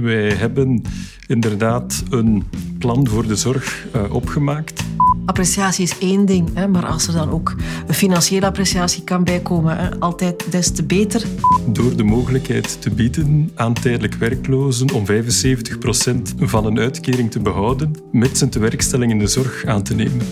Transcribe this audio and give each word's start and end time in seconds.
Wij 0.00 0.32
hebben 0.32 0.82
inderdaad 1.26 2.02
een 2.10 2.44
plan 2.78 3.08
voor 3.08 3.26
de 3.26 3.36
zorg 3.36 3.86
uh, 3.96 4.14
opgemaakt. 4.14 4.84
Appreciatie 5.26 5.84
is 5.84 5.98
één 5.98 6.26
ding, 6.26 6.48
hè, 6.54 6.68
maar 6.68 6.86
als 6.86 7.06
er 7.06 7.12
dan 7.12 7.30
ook 7.30 7.54
een 7.86 7.94
financiële 7.94 8.46
appreciatie 8.46 9.04
kan 9.04 9.24
bijkomen, 9.24 9.76
hè, 9.76 10.00
altijd 10.00 10.52
des 10.52 10.70
te 10.70 10.84
beter. 10.84 11.22
Door 11.66 11.96
de 11.96 12.02
mogelijkheid 12.02 12.82
te 12.82 12.90
bieden 12.90 13.50
aan 13.54 13.72
tijdelijk 13.72 14.14
werklozen 14.14 14.92
om 14.92 15.06
75% 15.06 16.34
van 16.36 16.66
een 16.66 16.78
uitkering 16.78 17.30
te 17.30 17.40
behouden, 17.40 17.94
met 18.12 18.38
zijn 18.38 18.50
tewerkstelling 18.50 19.12
in 19.12 19.18
de 19.18 19.26
zorg 19.26 19.64
aan 19.64 19.82
te 19.82 19.94
nemen. 19.94 20.26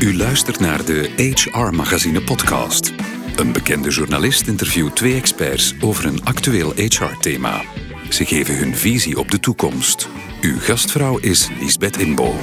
U 0.00 0.16
luistert 0.16 0.60
naar 0.60 0.84
de 0.84 1.10
HR 1.16 1.74
Magazine 1.74 2.22
podcast. 2.22 2.92
Een 3.36 3.52
bekende 3.52 3.90
journalist 3.90 4.46
interviewt 4.46 4.96
twee 4.96 5.14
experts 5.14 5.74
over 5.80 6.04
een 6.04 6.24
actueel 6.24 6.72
HR-thema. 6.76 7.62
Ze 8.08 8.24
geven 8.24 8.56
hun 8.56 8.76
visie 8.76 9.18
op 9.18 9.30
de 9.30 9.40
toekomst. 9.40 10.08
Uw 10.40 10.58
gastvrouw 10.58 11.18
is 11.18 11.48
Lisbeth 11.60 11.96
Inbo. 11.96 12.34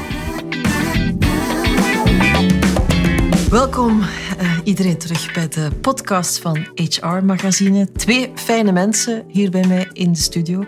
Welkom 3.50 4.02
uh, 4.42 4.58
iedereen 4.64 4.98
terug 4.98 5.34
bij 5.34 5.48
de 5.48 5.70
podcast 5.82 6.40
van 6.40 6.68
HR 6.76 7.24
Magazine. 7.24 7.92
Twee 7.92 8.32
fijne 8.36 8.72
mensen 8.72 9.26
hier 9.28 9.50
bij 9.50 9.68
mij 9.68 9.90
in 9.94 10.12
de 10.12 10.20
studio. 10.20 10.66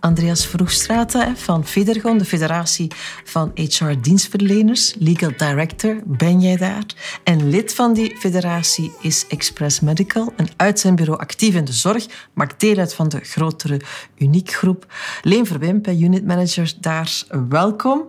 Andreas 0.00 0.46
Vroegstraten 0.46 1.36
van 1.36 1.66
Federgon, 1.66 2.18
de 2.18 2.24
Federatie 2.24 2.90
van 3.24 3.50
HR 3.54 3.90
Dienstverleners, 4.00 4.94
Legal 4.98 5.32
Director, 5.36 5.96
ben 6.04 6.40
jij 6.40 6.56
daar. 6.56 6.84
En 7.24 7.50
lid 7.50 7.74
van 7.74 7.92
die 7.92 8.16
federatie 8.16 8.92
is 9.00 9.26
Express 9.28 9.80
Medical, 9.80 10.32
een 10.36 10.48
uitzendbureau 10.56 11.20
actief 11.20 11.54
in 11.54 11.64
de 11.64 11.72
zorg, 11.72 12.06
maakt 12.32 12.60
deel 12.60 12.76
uit 12.76 12.94
van 12.94 13.08
de 13.08 13.20
grotere 13.22 13.80
Uniek 14.18 14.50
groep. 14.50 14.86
Leen 15.22 15.46
Verwimp, 15.46 15.86
unit 15.86 16.26
manager 16.26 16.72
daar, 16.80 17.22
welkom. 17.48 18.02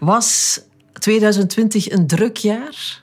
Was 0.00 0.60
2020 0.92 1.90
een 1.90 2.06
druk 2.06 2.36
jaar? 2.36 3.01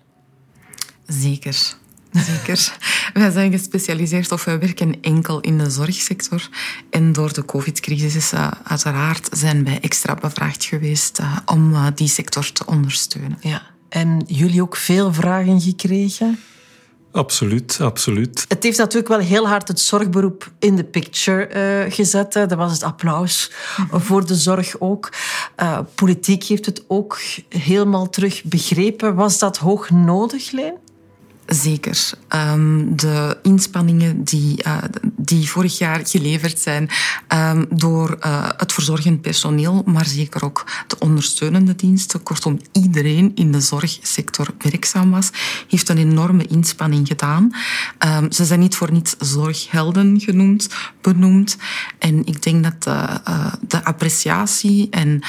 Zeker. 1.09 1.77
Zeker. 2.13 2.77
Wij 3.13 3.31
zijn 3.31 3.51
gespecialiseerd 3.51 4.31
of 4.31 4.43
wij 4.43 4.59
werken 4.59 5.01
enkel 5.01 5.39
in 5.39 5.57
de 5.57 5.69
zorgsector. 5.69 6.49
En 6.89 7.13
door 7.13 7.33
de 7.33 7.45
covid-crisis 7.45 8.15
is 8.15 8.33
uh, 8.33 8.51
uiteraard 8.63 9.29
zijn 9.31 9.63
wij 9.63 9.79
extra 9.81 10.15
bevraagd 10.15 10.63
geweest 10.63 11.19
uh, 11.19 11.37
om 11.45 11.73
uh, 11.73 11.87
die 11.95 12.07
sector 12.07 12.51
te 12.51 12.65
ondersteunen. 12.65 13.37
Ja. 13.41 13.61
En 13.89 14.23
jullie 14.27 14.61
ook 14.61 14.75
veel 14.75 15.13
vragen 15.13 15.61
gekregen? 15.61 16.39
Absoluut, 17.11 17.79
absoluut. 17.81 18.45
Het 18.47 18.63
heeft 18.63 18.77
natuurlijk 18.77 19.07
wel 19.07 19.19
heel 19.19 19.47
hard 19.47 19.67
het 19.67 19.79
zorgberoep 19.79 20.51
in 20.59 20.75
de 20.75 20.83
picture 20.83 21.85
uh, 21.85 21.93
gezet. 21.93 22.33
Dat 22.33 22.53
was 22.53 22.71
het 22.71 22.83
applaus 22.83 23.51
voor 23.91 24.25
de 24.25 24.35
zorg 24.35 24.75
ook. 24.79 25.13
Uh, 25.57 25.79
politiek 25.95 26.43
heeft 26.43 26.65
het 26.65 26.83
ook 26.87 27.19
helemaal 27.49 28.09
terug 28.09 28.43
begrepen. 28.43 29.15
Was 29.15 29.39
dat 29.39 29.57
hoog 29.57 29.89
nodig, 29.89 30.51
Leen? 30.51 30.73
Zeker. 31.49 32.09
Um, 32.35 32.95
de 32.95 33.37
inspanningen 33.41 34.23
die, 34.23 34.63
uh, 34.67 34.77
die 35.17 35.49
vorig 35.49 35.77
jaar 35.77 35.99
geleverd 36.03 36.59
zijn 36.59 36.89
um, 37.33 37.65
door 37.69 38.17
uh, 38.25 38.49
het 38.57 38.73
verzorgend 38.73 39.21
personeel, 39.21 39.83
maar 39.85 40.05
zeker 40.05 40.43
ook 40.43 40.65
de 40.87 40.99
ondersteunende 40.99 41.75
diensten, 41.75 42.23
kortom 42.23 42.59
iedereen 42.71 43.31
in 43.35 43.51
de 43.51 43.61
zorgsector 43.61 44.47
werkzaam 44.57 45.11
was, 45.11 45.29
heeft 45.67 45.89
een 45.89 45.97
enorme 45.97 46.45
inspanning 46.45 47.07
gedaan. 47.07 47.51
Um, 48.05 48.31
ze 48.31 48.45
zijn 48.45 48.59
niet 48.59 48.75
voor 48.75 48.91
niets 48.91 49.15
zorghelden 49.19 50.19
genoemd, 50.19 50.69
benoemd. 51.01 51.57
En 51.99 52.25
ik 52.25 52.43
denk 52.43 52.63
dat 52.63 52.83
de, 52.83 53.19
uh, 53.29 53.53
de 53.67 53.85
appreciatie 53.85 54.87
en 54.89 55.21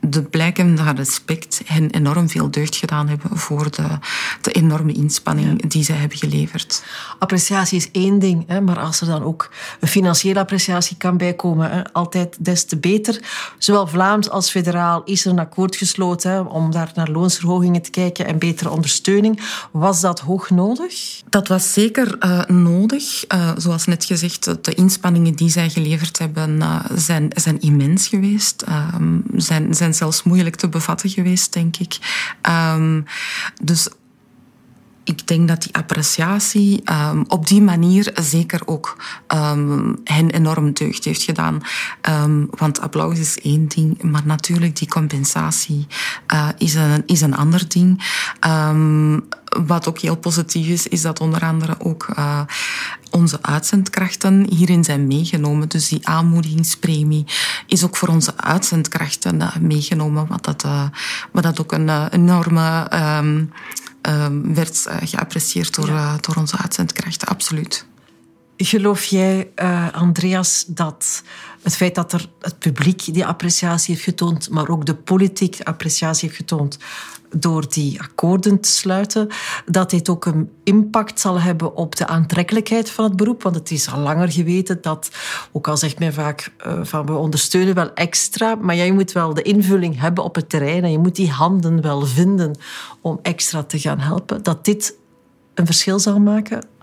de 0.00 0.22
blijken 0.22 0.78
van 0.78 0.96
respect 0.96 1.62
hen 1.64 1.90
enorm 1.90 2.28
veel 2.28 2.50
deugd 2.50 2.76
gedaan 2.76 3.08
hebben 3.08 3.38
voor 3.38 3.70
de, 3.70 3.98
de 4.40 4.52
enorme 4.52 4.92
inspanning 5.00 5.70
die 5.70 5.84
zij 5.84 5.96
hebben 5.96 6.18
geleverd. 6.18 6.82
Appreciatie 7.18 7.76
is 7.78 7.90
één 7.90 8.18
ding, 8.18 8.44
hè, 8.46 8.60
maar 8.60 8.78
als 8.78 9.00
er 9.00 9.06
dan 9.06 9.22
ook 9.22 9.50
een 9.80 9.88
financiële 9.88 10.38
appreciatie 10.38 10.96
kan 10.96 11.16
bijkomen, 11.16 11.70
hè, 11.70 11.92
altijd 11.92 12.36
des 12.40 12.64
te 12.64 12.76
beter. 12.76 13.20
Zowel 13.58 13.86
Vlaams 13.86 14.30
als 14.30 14.50
federaal 14.50 15.02
is 15.04 15.24
er 15.24 15.30
een 15.30 15.38
akkoord 15.38 15.76
gesloten 15.76 16.30
hè, 16.30 16.40
om 16.40 16.70
daar 16.70 16.92
naar 16.94 17.10
loonsverhogingen 17.10 17.82
te 17.82 17.90
kijken 17.90 18.26
en 18.26 18.38
betere 18.38 18.70
ondersteuning. 18.70 19.40
Was 19.70 20.00
dat 20.00 20.20
hoog 20.20 20.50
nodig? 20.50 21.22
Dat 21.28 21.48
was 21.48 21.72
zeker 21.72 22.16
uh, 22.20 22.44
nodig. 22.44 23.24
Uh, 23.28 23.50
zoals 23.56 23.86
net 23.86 24.04
gezegd, 24.04 24.64
de 24.64 24.74
inspanningen 24.74 25.34
die 25.34 25.50
zij 25.50 25.68
geleverd 25.68 26.18
hebben 26.18 26.56
uh, 26.56 26.84
zijn, 26.94 27.30
zijn 27.34 27.60
immens 27.60 28.08
geweest. 28.08 28.64
zijn, 29.36 29.74
zijn 29.74 29.94
zelfs 29.94 30.22
moeilijk 30.22 30.56
te 30.56 30.68
bevatten 30.68 31.10
geweest, 31.10 31.52
denk 31.52 31.76
ik. 31.76 31.98
Um, 32.48 33.04
dus 33.62 33.88
ik 35.10 35.26
denk 35.26 35.48
dat 35.48 35.62
die 35.62 35.74
appreciatie 35.74 36.82
um, 36.90 37.24
op 37.28 37.46
die 37.46 37.62
manier 37.62 38.12
zeker 38.14 38.60
ook 38.64 38.96
um, 39.28 39.96
hen 40.04 40.30
enorm 40.30 40.72
deugd 40.72 41.04
heeft 41.04 41.22
gedaan. 41.22 41.60
Um, 42.08 42.48
want 42.50 42.80
applaus 42.80 43.18
is 43.18 43.40
één 43.40 43.68
ding, 43.68 44.02
maar 44.02 44.22
natuurlijk 44.24 44.76
die 44.76 44.88
compensatie 44.88 45.86
uh, 46.32 46.48
is, 46.58 46.74
een, 46.74 47.02
is 47.06 47.20
een 47.20 47.36
ander 47.36 47.68
ding. 47.68 48.02
wat 49.66 49.88
ook 49.88 49.98
heel 49.98 50.16
positief 50.16 50.66
is, 50.66 50.86
is 50.88 51.02
dat 51.02 51.20
onder 51.20 51.40
andere 51.40 51.74
ook 51.78 52.06
uh, 52.18 52.40
onze 53.10 53.38
uitzendkrachten 53.42 54.46
hierin 54.50 54.84
zijn 54.84 55.06
meegenomen. 55.06 55.68
Dus 55.68 55.88
die 55.88 56.08
aanmoedigingspremie 56.08 57.24
is 57.66 57.84
ook 57.84 57.96
voor 57.96 58.08
onze 58.08 58.36
uitzendkrachten 58.36 59.40
uh, 59.40 59.56
meegenomen, 59.56 60.26
wat 60.26 60.44
dat, 60.44 60.64
wat 61.32 61.42
dat 61.42 61.60
ook 61.60 61.72
een 61.72 62.08
enorme 62.08 62.88
um, 64.02 64.54
werd 64.54 64.84
uh, 64.88 64.96
geapprecieerd 65.00 65.74
door, 65.74 65.88
uh, 65.88 66.14
door 66.20 66.36
onze 66.36 66.56
uitzendkrachten, 66.56 67.28
absoluut. 67.28 67.86
Geloof 68.62 69.04
jij, 69.04 69.50
uh, 69.62 69.92
Andreas, 69.92 70.64
dat 70.66 71.22
het 71.62 71.76
feit 71.76 71.94
dat 71.94 72.12
er 72.12 72.28
het 72.40 72.58
publiek 72.58 73.14
die 73.14 73.26
appreciatie 73.26 73.94
heeft 73.94 74.06
getoond, 74.06 74.50
maar 74.50 74.68
ook 74.68 74.86
de 74.86 74.94
politiek 74.94 75.60
appreciatie 75.62 76.28
heeft 76.28 76.40
getoond, 76.40 76.78
door 77.36 77.68
die 77.68 78.00
akkoorden 78.00 78.60
te 78.60 78.68
sluiten, 78.68 79.28
dat 79.66 79.90
dit 79.90 80.08
ook 80.08 80.24
een 80.26 80.50
impact 80.64 81.20
zal 81.20 81.40
hebben 81.40 81.76
op 81.76 81.96
de 81.96 82.06
aantrekkelijkheid 82.06 82.90
van 82.90 83.04
het 83.04 83.16
beroep. 83.16 83.42
Want 83.42 83.54
het 83.54 83.70
is 83.70 83.90
al 83.90 83.98
langer 84.00 84.32
geweten 84.32 84.78
dat, 84.80 85.10
ook 85.52 85.68
al 85.68 85.76
zegt 85.76 85.98
men 85.98 86.12
vaak 86.12 86.52
uh, 86.66 86.80
van 86.82 87.06
we 87.06 87.12
ondersteunen 87.12 87.74
wel 87.74 87.94
extra, 87.94 88.54
maar 88.54 88.76
jij 88.76 88.92
moet 88.92 89.12
wel 89.12 89.34
de 89.34 89.42
invulling 89.42 90.00
hebben 90.00 90.24
op 90.24 90.34
het 90.34 90.48
terrein 90.48 90.84
en 90.84 90.90
je 90.90 90.98
moet 90.98 91.16
die 91.16 91.30
handen 91.30 91.82
wel 91.82 92.06
vinden 92.06 92.58
om 93.00 93.18
extra 93.22 93.62
te 93.62 93.78
gaan 93.78 93.98
helpen. 94.00 94.42
Dat 94.42 94.64
dit 94.64 94.94
een 95.54 95.66
verschil 95.66 95.98
zal 95.98 96.20
maken? 96.20 96.78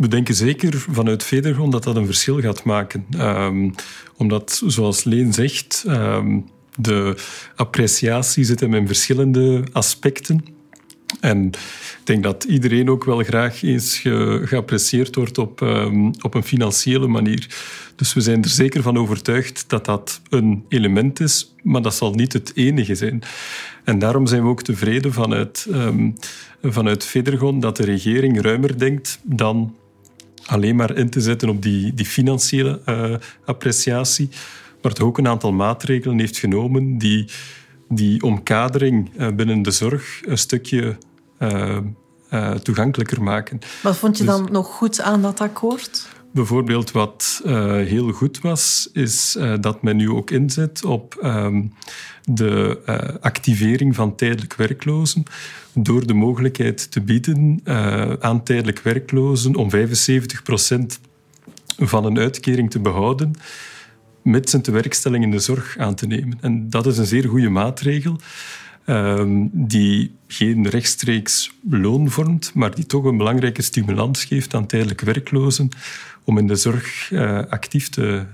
We 0.00 0.08
denken 0.08 0.34
zeker 0.34 0.84
vanuit 0.90 1.24
Vedergrond 1.24 1.72
dat 1.72 1.84
dat 1.84 1.96
een 1.96 2.06
verschil 2.06 2.40
gaat 2.40 2.64
maken. 2.64 3.06
Um, 3.18 3.74
omdat, 4.16 4.62
zoals 4.66 5.04
Leen 5.04 5.32
zegt, 5.32 5.84
um, 5.86 6.44
de 6.76 7.16
appreciatie 7.56 8.44
zit 8.44 8.60
hem 8.60 8.74
in 8.74 8.86
verschillende 8.86 9.64
aspecten. 9.72 10.44
En 11.20 11.46
ik 11.46 12.00
denk 12.04 12.22
dat 12.22 12.44
iedereen 12.44 12.90
ook 12.90 13.04
wel 13.04 13.22
graag 13.22 13.62
eens 13.62 13.98
ge, 13.98 14.42
geapprecieerd 14.44 15.14
wordt 15.14 15.38
op, 15.38 15.60
um, 15.60 16.10
op 16.20 16.34
een 16.34 16.44
financiële 16.44 17.06
manier. 17.06 17.46
Dus 17.96 18.14
we 18.14 18.20
zijn 18.20 18.42
er 18.42 18.48
zeker 18.48 18.82
van 18.82 18.98
overtuigd 18.98 19.64
dat 19.66 19.84
dat 19.84 20.20
een 20.28 20.64
element 20.68 21.20
is, 21.20 21.54
maar 21.62 21.82
dat 21.82 21.94
zal 21.94 22.14
niet 22.14 22.32
het 22.32 22.52
enige 22.54 22.94
zijn. 22.94 23.22
En 23.84 23.98
daarom 23.98 24.26
zijn 24.26 24.42
we 24.42 24.48
ook 24.48 24.62
tevreden 24.62 25.12
vanuit, 25.12 25.66
um, 25.72 26.14
vanuit 26.62 27.04
Federgon 27.04 27.60
dat 27.60 27.76
de 27.76 27.84
regering 27.84 28.40
ruimer 28.40 28.78
denkt 28.78 29.18
dan 29.22 29.74
alleen 30.50 30.76
maar 30.76 30.96
in 30.96 31.10
te 31.10 31.20
zetten 31.20 31.48
op 31.48 31.62
die, 31.62 31.94
die 31.94 32.06
financiële 32.06 32.80
uh, 32.86 33.14
appreciatie 33.44 34.28
maar 34.82 34.92
toch 34.92 35.06
ook 35.06 35.18
een 35.18 35.28
aantal 35.28 35.52
maatregelen 35.52 36.18
heeft 36.18 36.38
genomen 36.38 36.98
die 36.98 37.28
die 37.88 38.22
omkadering 38.22 39.10
eh, 39.16 39.28
binnen 39.28 39.62
de 39.62 39.70
zorg 39.70 40.20
een 40.24 40.38
stukje 40.38 40.96
uh, 41.38 41.78
toegankelijker 42.62 43.22
maken. 43.22 43.58
Wat 43.82 43.96
vond 43.96 44.18
je 44.18 44.24
dus, 44.24 44.32
dan 44.32 44.48
nog 44.52 44.66
goed 44.66 45.00
aan 45.00 45.22
dat 45.22 45.40
akkoord? 45.40 46.08
Bijvoorbeeld 46.32 46.90
wat 46.90 47.40
heel 47.44 48.12
goed 48.12 48.40
was, 48.40 48.90
is 48.92 49.38
dat 49.60 49.82
men 49.82 49.96
nu 49.96 50.10
ook 50.10 50.30
inzet 50.30 50.84
op 50.84 51.14
ehm, 51.14 51.62
de 52.24 52.80
activering 53.20 53.94
van 53.94 54.16
tijdelijk 54.16 54.54
werklozen 54.54 55.22
door 55.74 56.06
de 56.06 56.14
mogelijkheid 56.14 56.90
te 56.90 57.00
bieden 57.00 57.60
aan 58.20 58.42
tijdelijk 58.42 58.80
werklozen 58.80 59.54
om 59.54 59.70
75% 59.70 59.76
van 61.78 62.04
een 62.04 62.18
uitkering 62.18 62.70
te 62.70 62.80
behouden 62.80 63.32
met 64.22 64.50
zijn 64.50 64.62
tewerkstelling 64.62 65.24
in 65.24 65.30
de 65.30 65.38
zorg 65.38 65.78
aan 65.78 65.94
te 65.94 66.06
nemen. 66.06 66.38
En 66.40 66.70
dat 66.70 66.86
is 66.86 66.98
een 66.98 67.06
zeer 67.06 67.28
goede 67.28 67.48
maatregel. 67.48 68.20
Ehm, 68.90 69.46
die 69.52 70.14
geen 70.26 70.68
rechtstreeks 70.68 71.50
loon 71.70 72.10
vormt, 72.10 72.54
maar 72.54 72.74
die 72.74 72.86
toch 72.86 73.04
een 73.04 73.16
belangrijke 73.16 73.62
stimulans 73.62 74.24
geeft 74.24 74.54
aan 74.54 74.66
tijdelijk 74.66 75.00
werklozen 75.00 75.68
om 76.24 76.38
in 76.38 76.46
de 76.46 76.56
zorg 76.56 77.10
uh, 77.10 77.38
actief 77.48 77.88
te, 77.88 78.24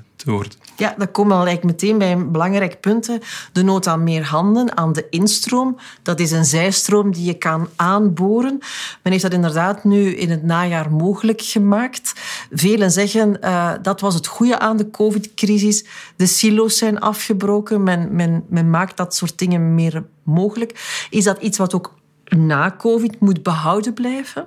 Ja, 0.77 0.95
dat 0.99 1.09
we 1.13 1.23
al 1.23 1.47
eigenlijk 1.47 1.65
meteen 1.65 1.99
bij 1.99 2.13
een 2.13 2.33
belangrijk 2.33 2.81
punt. 2.81 3.19
De 3.53 3.63
nood 3.63 3.87
aan 3.87 4.03
meer 4.03 4.25
handen, 4.25 4.77
aan 4.77 4.93
de 4.93 5.07
instroom. 5.11 5.77
Dat 6.03 6.21
is 6.21 6.31
een 6.31 6.45
zijstroom 6.45 7.13
die 7.13 7.25
je 7.25 7.35
kan 7.35 7.69
aanboren. 7.77 8.59
Men 9.03 9.13
heeft 9.13 9.23
dat 9.23 9.33
inderdaad 9.33 9.85
nu 9.85 10.15
in 10.15 10.31
het 10.31 10.43
najaar 10.43 10.91
mogelijk 10.91 11.43
gemaakt. 11.43 12.13
Velen 12.51 12.91
zeggen 12.91 13.39
uh, 13.41 13.73
dat 13.83 14.01
was 14.01 14.15
het 14.15 14.27
goede 14.27 14.59
aan 14.59 14.77
de 14.77 14.91
covid-crisis. 14.91 15.85
De 16.17 16.27
silo's 16.27 16.79
zijn 16.79 17.01
afgebroken. 17.01 17.83
Men, 17.83 18.09
men, 18.15 18.45
men 18.49 18.71
maakt 18.71 18.97
dat 18.97 19.15
soort 19.15 19.39
dingen 19.39 19.75
meer 19.75 20.05
mogelijk. 20.23 21.07
Is 21.11 21.25
dat 21.25 21.39
iets 21.41 21.59
wat 21.59 21.75
ook 21.75 21.95
na 22.25 22.75
covid 22.79 23.21
moet 23.21 23.43
behouden 23.43 23.95
blijven? 23.95 24.47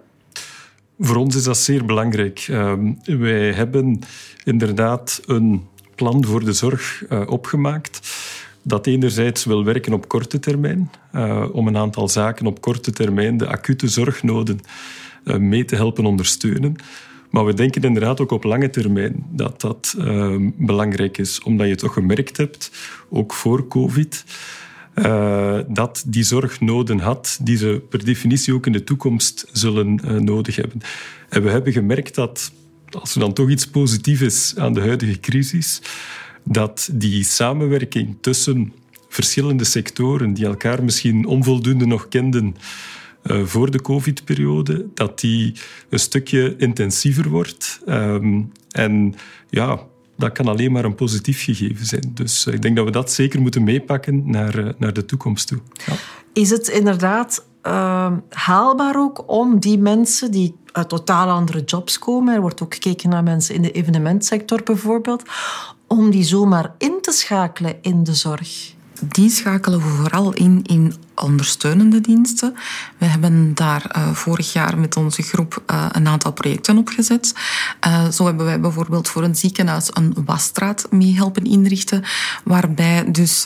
Voor 1.02 1.16
ons 1.16 1.36
is 1.36 1.44
dat 1.44 1.58
zeer 1.58 1.86
belangrijk. 1.86 2.48
Uh, 2.48 2.74
wij 3.06 3.52
hebben 3.52 4.00
inderdaad 4.44 5.22
een 5.26 5.68
plan 5.96 6.26
voor 6.26 6.46
de 6.46 6.54
zorg 6.54 7.04
uh, 7.10 7.22
opgemaakt 7.26 8.12
dat 8.62 8.88
enerzijds 8.88 9.46
wil 9.46 9.64
werken 9.64 9.94
op 9.94 10.08
korte 10.08 10.40
termijn, 10.40 10.92
uh, 11.16 11.46
om 11.52 11.68
een 11.68 11.78
aantal 11.78 12.08
zaken 12.08 12.46
op 12.46 12.62
korte 12.62 12.92
termijn, 12.92 13.38
de 13.38 13.48
acute 13.48 13.88
zorgnoden, 13.88 14.60
uh, 15.24 15.36
mee 15.36 15.66
te 15.66 15.76
helpen 15.76 16.06
ondersteunen. 16.06 16.76
Maar 17.30 17.46
we 17.46 17.54
denken 17.54 17.82
inderdaad 17.82 18.20
ook 18.20 18.32
op 18.32 18.44
lange 18.44 18.70
termijn 18.70 19.26
dat 19.30 19.62
dat 19.62 19.96
belangrijk 20.58 21.18
is, 21.18 21.44
omdat 21.44 21.68
je 21.68 21.76
toch 21.76 21.94
gemerkt 21.94 22.38
hebt, 22.38 22.72
ook 23.10 23.34
voor 23.34 23.68
COVID, 23.68 24.26
uh, 25.06 25.60
dat 25.68 26.04
die 26.08 26.24
zorg 26.24 26.60
noden 26.60 27.00
had, 27.00 27.40
die 27.42 27.58
ze 27.58 27.82
per 27.90 28.06
definitie 28.06 28.54
ook 28.54 28.66
in 28.66 28.72
de 28.72 28.84
toekomst 28.84 29.46
zullen 29.52 30.02
uh, 30.04 30.12
nodig 30.12 30.56
hebben. 30.56 30.82
En 31.30 31.44
we 31.44 31.50
hebben 31.50 31.74
gemerkt 31.74 32.16
dat, 32.16 32.52
als 32.90 33.14
er 33.14 33.20
dan 33.20 33.34
toch 33.34 33.50
iets 33.50 33.68
positiefs 33.68 34.22
is 34.22 34.54
aan 34.58 34.74
de 34.74 34.82
huidige 34.82 35.20
crisis, 35.20 35.82
dat 36.44 36.90
die 36.94 37.24
samenwerking 37.24 38.18
tussen 38.22 38.74
verschillende 39.10 39.64
sectoren 39.64 40.34
die 40.34 40.46
elkaar 40.46 40.84
misschien 40.84 41.26
onvoldoende 41.26 41.86
nog 41.86 42.08
kenden 42.08 42.56
uh, 43.24 43.46
voor 43.46 43.72
de 43.72 43.82
COVID-periode, 43.82 44.86
dat 44.94 45.20
die 45.20 45.54
een 45.90 46.00
stukje 46.00 46.56
intensiever 46.58 47.30
wordt. 47.30 47.82
Um, 47.88 48.52
en 48.70 49.16
ja, 49.50 49.80
dat 50.20 50.32
kan 50.32 50.48
alleen 50.48 50.72
maar 50.72 50.86
een 50.86 50.96
positief 50.96 51.44
gegeven 51.44 51.86
zijn. 51.86 52.12
Dus 52.14 52.46
eh, 52.46 52.54
ik 52.54 52.62
denk 52.62 52.76
dat 52.76 52.86
we 52.86 52.92
dat 52.92 53.12
zeker 53.12 53.42
moeten 53.42 53.64
meepakken 53.64 54.30
naar, 54.32 54.58
eh, 54.58 54.74
naar 54.78 54.94
de 54.94 55.06
toekomst 55.06 55.48
toe. 55.48 55.60
Ja. 55.86 55.94
Is 56.34 56.50
het 56.50 56.68
inderdaad 56.68 57.46
uh, 57.64 58.12
haalbaar 58.30 58.96
ook 58.98 59.24
om 59.28 59.60
die 59.60 59.78
mensen 59.78 60.32
die 60.32 60.56
uit 60.72 60.90
totaal 60.90 61.30
andere 61.30 61.64
jobs 61.64 62.00
komen, 62.00 62.34
er 62.34 62.42
wordt 62.42 62.62
ook 62.62 62.74
gekeken 62.74 63.10
naar 63.10 63.24
mensen 63.24 63.56
in 63.56 63.62
de 63.62 63.72
evenementsector 63.72 64.62
bijvoorbeeld, 64.64 65.24
om 65.88 66.10
die 66.10 66.24
zomaar 66.24 66.74
in 66.78 66.98
te 67.02 67.12
schakelen 67.12 67.76
in 67.82 68.04
de 68.04 68.14
zorg? 68.14 68.74
Die 69.02 69.30
schakelen 69.30 69.80
we 69.80 69.86
vooral 69.86 70.34
in 70.34 70.62
in 70.64 70.94
ondersteunende 71.22 72.02
diensten. 72.02 72.56
We 72.98 73.06
hebben 73.06 73.54
daar 73.54 73.92
uh, 73.98 74.10
vorig 74.12 74.54
jaar 74.54 74.78
met 74.78 74.96
onze 74.96 75.22
groep 75.22 75.64
uh, 75.72 75.86
een 75.92 76.08
aantal 76.08 76.32
projecten 76.32 76.78
opgezet. 76.78 77.34
Uh, 77.88 78.08
zo 78.10 78.26
hebben 78.26 78.46
wij 78.46 78.60
bijvoorbeeld 78.60 79.08
voor 79.08 79.24
een 79.24 79.36
ziekenhuis 79.36 79.90
een 79.94 80.16
wasstraat 80.26 80.88
mee 80.90 81.16
helpen 81.16 81.44
inrichten, 81.44 82.04
waarbij 82.44 83.12
dus 83.12 83.46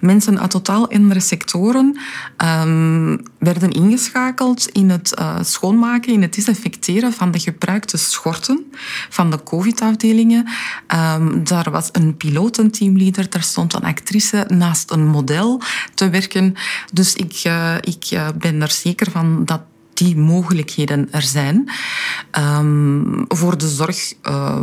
mensen 0.00 0.40
uit 0.40 0.50
totaal 0.50 0.90
andere 0.90 1.20
sectoren 1.20 1.98
um, 2.36 3.22
werden 3.38 3.70
ingeschakeld 3.70 4.68
in 4.68 4.90
het 4.90 5.14
schoonmaken, 5.40 6.12
in 6.12 6.22
het 6.22 6.34
disinfecteren 6.34 7.12
van 7.12 7.30
de 7.30 7.38
gebruikte 7.38 7.96
schorten 7.96 8.72
van 9.08 9.30
de 9.30 9.42
COVID-afdelingen. 9.42 10.48
Um, 11.14 11.44
daar 11.44 11.70
was 11.70 11.88
een 11.92 12.16
piloot, 12.16 12.58
een 12.58 12.70
daar 13.28 13.42
stond 13.42 13.74
een 13.74 13.84
actrice 13.84 14.44
naast 14.48 14.90
een 14.90 15.06
model 15.06 15.62
te 15.94 16.10
werken. 16.10 16.54
Dus 16.92 17.09
dus 17.12 17.24
ik, 17.24 17.44
uh, 17.44 17.74
ik 17.80 18.10
uh, 18.10 18.28
ben 18.38 18.62
er 18.62 18.70
zeker 18.70 19.10
van 19.10 19.44
dat 19.44 19.60
die 20.04 20.16
mogelijkheden 20.16 21.08
er 21.12 21.22
zijn. 21.22 21.70
Um, 22.38 23.24
voor 23.28 23.58
de 23.58 23.68
zorg 23.68 24.14
uh, 24.22 24.60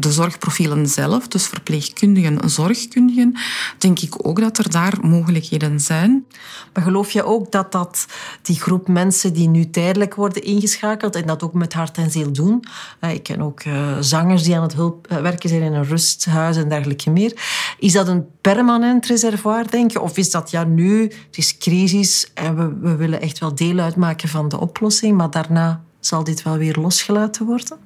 de 0.00 0.12
zorgprofielen 0.12 0.86
zelf, 0.86 1.28
dus 1.28 1.46
verpleegkundigen, 1.46 2.50
zorgkundigen, 2.50 3.36
denk 3.78 3.98
ik 3.98 4.26
ook 4.26 4.40
dat 4.40 4.58
er 4.58 4.70
daar 4.70 4.98
mogelijkheden 5.02 5.80
zijn. 5.80 6.26
Maar 6.72 6.82
geloof 6.82 7.10
je 7.10 7.24
ook 7.24 7.52
dat, 7.52 7.72
dat 7.72 8.06
die 8.42 8.60
groep 8.60 8.88
mensen 8.88 9.32
die 9.32 9.48
nu 9.48 9.70
tijdelijk 9.70 10.14
worden 10.14 10.42
ingeschakeld 10.42 11.16
en 11.16 11.26
dat 11.26 11.42
ook 11.42 11.54
met 11.54 11.72
hart 11.72 11.96
en 11.96 12.10
ziel 12.10 12.32
doen, 12.32 12.64
eh, 13.00 13.14
ik 13.14 13.22
ken 13.22 13.42
ook 13.42 13.64
uh, 13.64 13.96
zangers 14.00 14.42
die 14.42 14.56
aan 14.56 14.62
het 14.62 14.74
hulp, 14.74 15.06
uh, 15.12 15.18
werken 15.18 15.48
zijn 15.48 15.62
in 15.62 15.72
een 15.72 15.84
rusthuis 15.84 16.56
en 16.56 16.68
dergelijke 16.68 17.10
meer, 17.10 17.32
is 17.78 17.92
dat 17.92 18.08
een 18.08 18.26
permanent 18.40 19.06
reservoir, 19.06 19.70
denk 19.70 19.90
je? 19.90 20.00
Of 20.00 20.16
is 20.16 20.30
dat 20.30 20.50
ja, 20.50 20.64
nu, 20.64 21.02
het 21.02 21.36
is 21.36 21.58
crisis 21.58 22.30
en 22.34 22.56
we, 22.56 22.88
we 22.88 22.96
willen 22.96 23.20
echt 23.20 23.38
wel 23.38 23.54
deel 23.54 23.78
uitmaken 23.78 24.28
van 24.28 24.48
de 24.48 24.60
oplossing, 24.60 24.69
maar 25.16 25.30
daarna 25.30 25.82
zal 26.00 26.24
dit 26.24 26.42
wel 26.42 26.56
weer 26.56 26.76
losgelaten 26.76 27.46
worden? 27.46 27.78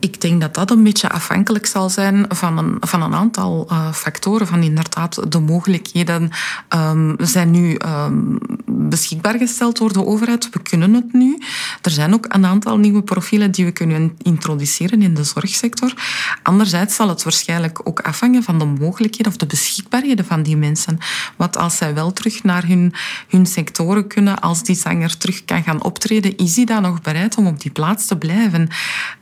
Ik 0.00 0.20
denk 0.20 0.40
dat 0.40 0.54
dat 0.54 0.70
een 0.70 0.82
beetje 0.82 1.10
afhankelijk 1.10 1.66
zal 1.66 1.90
zijn 1.90 2.24
van 2.28 2.58
een, 2.58 2.76
van 2.80 3.02
een 3.02 3.14
aantal 3.14 3.68
uh, 3.70 3.92
factoren. 3.92 4.46
Van 4.46 4.62
inderdaad, 4.62 5.32
de 5.32 5.38
mogelijkheden 5.40 6.30
um, 6.68 7.14
zijn 7.18 7.50
nu 7.50 7.78
um, 7.86 8.38
beschikbaar 8.66 9.38
gesteld 9.38 9.78
door 9.78 9.92
de 9.92 10.04
overheid. 10.04 10.50
We 10.50 10.62
kunnen 10.62 10.94
het 10.94 11.12
nu. 11.12 11.38
Er 11.82 11.90
zijn 11.90 12.14
ook 12.14 12.26
een 12.28 12.46
aantal 12.46 12.78
nieuwe 12.78 13.02
profielen 13.02 13.50
die 13.50 13.64
we 13.64 13.70
kunnen 13.70 14.14
introduceren 14.22 15.02
in 15.02 15.14
de 15.14 15.24
zorgsector. 15.24 15.94
Anderzijds 16.42 16.94
zal 16.94 17.08
het 17.08 17.22
waarschijnlijk 17.22 17.88
ook 17.88 18.00
afhangen 18.00 18.42
van 18.42 18.58
de 18.58 18.64
mogelijkheden 18.64 19.32
of 19.32 19.38
de 19.38 19.46
beschikbaarheden 19.46 20.24
van 20.24 20.42
die 20.42 20.56
mensen. 20.56 20.98
Wat 21.36 21.56
als 21.56 21.76
zij 21.76 21.94
wel 21.94 22.12
terug 22.12 22.42
naar 22.42 22.66
hun, 22.66 22.94
hun 23.28 23.46
sectoren 23.46 24.06
kunnen, 24.06 24.40
als 24.40 24.62
die 24.62 24.76
zanger 24.76 25.16
terug 25.16 25.44
kan 25.44 25.62
gaan 25.62 25.84
optreden, 25.84 26.36
is 26.36 26.56
hij 26.56 26.64
dan 26.64 26.82
nog 26.82 27.00
bereid 27.00 27.36
om 27.36 27.46
op 27.46 27.60
die 27.60 27.70
plaats 27.70 28.06
te 28.06 28.16
blijven? 28.16 28.68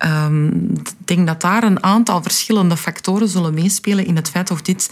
Um, 0.06 0.67
ik 0.74 0.94
denk 1.04 1.26
dat 1.26 1.40
daar 1.40 1.62
een 1.62 1.82
aantal 1.82 2.22
verschillende 2.22 2.76
factoren 2.76 3.28
zullen 3.28 3.54
meespelen 3.54 4.06
in 4.06 4.16
het 4.16 4.30
feit 4.30 4.50
of 4.50 4.62
dit 4.62 4.90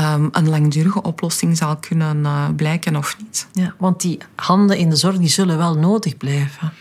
um, 0.00 0.28
een 0.32 0.48
langdurige 0.48 1.02
oplossing 1.02 1.56
zal 1.56 1.76
kunnen 1.76 2.16
uh, 2.18 2.48
blijken 2.56 2.96
of 2.96 3.16
niet. 3.18 3.46
Ja, 3.52 3.74
want 3.78 4.00
die 4.00 4.18
handen 4.34 4.78
in 4.78 4.90
de 4.90 4.96
zorg 4.96 5.18
die 5.18 5.28
zullen 5.28 5.58
wel 5.58 5.74
nodig 5.74 6.16
blijven. 6.16 6.72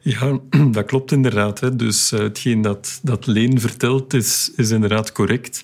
Ja, 0.00 0.38
dat 0.70 0.84
klopt 0.84 1.12
inderdaad. 1.12 1.60
Hè. 1.60 1.76
Dus 1.76 2.12
uh, 2.12 2.20
hetgeen 2.20 2.62
dat, 2.62 2.98
dat 3.02 3.26
Leen 3.26 3.60
vertelt 3.60 4.14
is, 4.14 4.50
is 4.56 4.70
inderdaad 4.70 5.12
correct. 5.12 5.62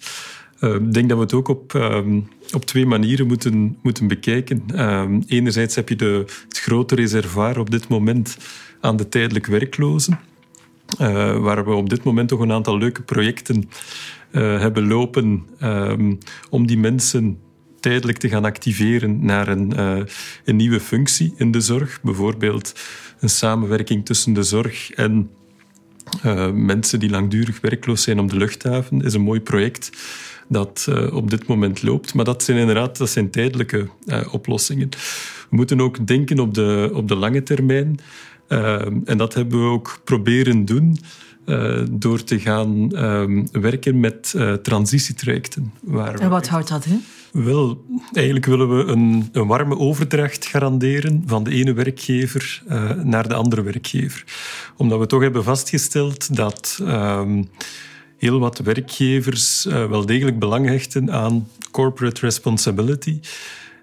Uh, 0.61 0.75
ik 0.75 0.93
denk 0.93 1.09
dat 1.09 1.19
we 1.19 1.25
het 1.25 1.33
ook 1.33 1.49
op, 1.49 1.75
um, 1.75 2.29
op 2.53 2.65
twee 2.65 2.87
manieren 2.87 3.27
moeten, 3.27 3.79
moeten 3.83 4.07
bekijken. 4.07 4.81
Um, 4.81 5.25
enerzijds 5.27 5.75
heb 5.75 5.89
je 5.89 5.97
de, 5.97 6.25
het 6.49 6.59
grote 6.59 6.95
reservoir 6.95 7.59
op 7.59 7.71
dit 7.71 7.89
moment 7.89 8.37
aan 8.81 8.97
de 8.97 9.09
tijdelijk 9.09 9.47
werklozen. 9.47 10.19
Uh, 11.01 11.37
waar 11.39 11.65
we 11.65 11.73
op 11.73 11.89
dit 11.89 12.05
moment 12.05 12.29
toch 12.29 12.41
een 12.41 12.53
aantal 12.53 12.79
leuke 12.79 13.03
projecten 13.03 13.69
uh, 14.33 14.61
hebben 14.61 14.87
lopen 14.87 15.47
um, 15.63 16.19
om 16.51 16.67
die 16.67 16.79
mensen 16.79 17.39
tijdelijk 17.81 18.19
te 18.19 18.29
gaan 18.29 18.45
activeren 18.45 19.25
naar 19.25 19.49
een, 19.49 19.73
uh, 19.77 20.03
een 20.45 20.57
nieuwe 20.57 20.81
functie 20.81 21.35
in 21.37 21.51
de 21.51 21.61
zorg. 21.61 22.01
Bijvoorbeeld 22.03 22.75
een 23.21 23.29
samenwerking 23.29 24.05
tussen 24.05 24.33
de 24.33 24.43
zorg 24.43 24.91
en 24.91 25.31
mensen 26.55 27.01
die 27.01 27.11
langdurig 27.11 27.61
werkloos 27.61 28.03
zijn 28.03 28.19
op 28.19 28.31
de 28.31 28.37
luchthaven. 28.37 29.01
is 29.01 29.15
een 29.15 29.21
mooi 29.21 29.41
project 29.41 29.91
dat 30.49 30.89
op 31.13 31.31
dit 31.31 31.47
moment 31.47 31.83
loopt. 31.83 32.15
Maar 32.15 32.25
dat 32.25 32.43
zijn 32.43 32.59
inderdaad 32.59 32.99
dat 32.99 33.11
zijn 33.11 33.31
tijdelijke 33.31 33.89
oplossingen. 34.31 34.89
We 35.51 35.57
moeten 35.57 35.81
ook 35.81 36.07
denken 36.07 36.39
op 36.39 36.55
de, 36.55 36.91
op 36.93 37.09
de 37.09 37.15
lange 37.15 37.43
termijn. 37.43 37.99
Ehm, 38.53 39.01
en 39.05 39.19
dat 39.19 39.35
hebben 39.35 39.65
we 39.65 39.71
ook 39.71 40.01
proberen 40.05 40.65
doen 40.65 40.99
uh, 41.47 41.83
door 41.91 42.25
te 42.25 42.41
gaan 42.41 42.97
um, 43.05 43.49
werken 43.53 44.01
met 44.01 44.33
uh, 44.37 44.53
transitietrajecten. 44.53 45.73
Waar 45.81 46.15
en 46.15 46.31
wat 46.31 46.49
houdt 46.49 46.69
dat 46.69 46.85
in? 46.85 47.05
Wel, 47.33 47.85
eigenlijk 48.13 48.47
willen 48.47 48.77
we 48.77 48.85
een, 48.85 49.29
een, 49.33 49.47
warme 49.47 49.79
overdracht 49.79 50.47
garanderen 50.47 51.23
van 51.27 51.45
de 51.45 51.51
ene 51.51 51.73
werkgever 51.73 52.63
uh, 52.69 52.91
naar 52.91 53.29
de 53.29 53.35
andere 53.35 53.63
werkgever. 53.63 54.25
Omdat 54.77 54.99
we 54.99 55.07
toch 55.07 55.23
hebben 55.23 55.45
vastgesteld 55.45 56.37
dat 56.37 56.79
um, 56.83 57.49
heel 58.17 58.39
wat 58.39 58.59
werkgevers 58.59 59.65
wel 59.65 60.07
degelijk 60.07 60.39
belang 60.39 60.67
hechten 60.67 61.13
aan 61.13 61.49
corporate 61.71 62.21
responsibility. 62.21 63.21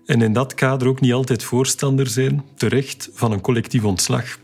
En 0.06 0.22
in 0.22 0.34
dat 0.34 0.54
kader 0.54 0.88
ook 0.88 1.02
niet 1.02 1.14
altijd 1.14 1.44
voorstander 1.44 2.08
zijn, 2.08 2.44
terecht, 2.56 3.10
van 3.14 3.32
een 3.32 3.42
collectief 3.42 3.84
ontslag. 3.84 4.38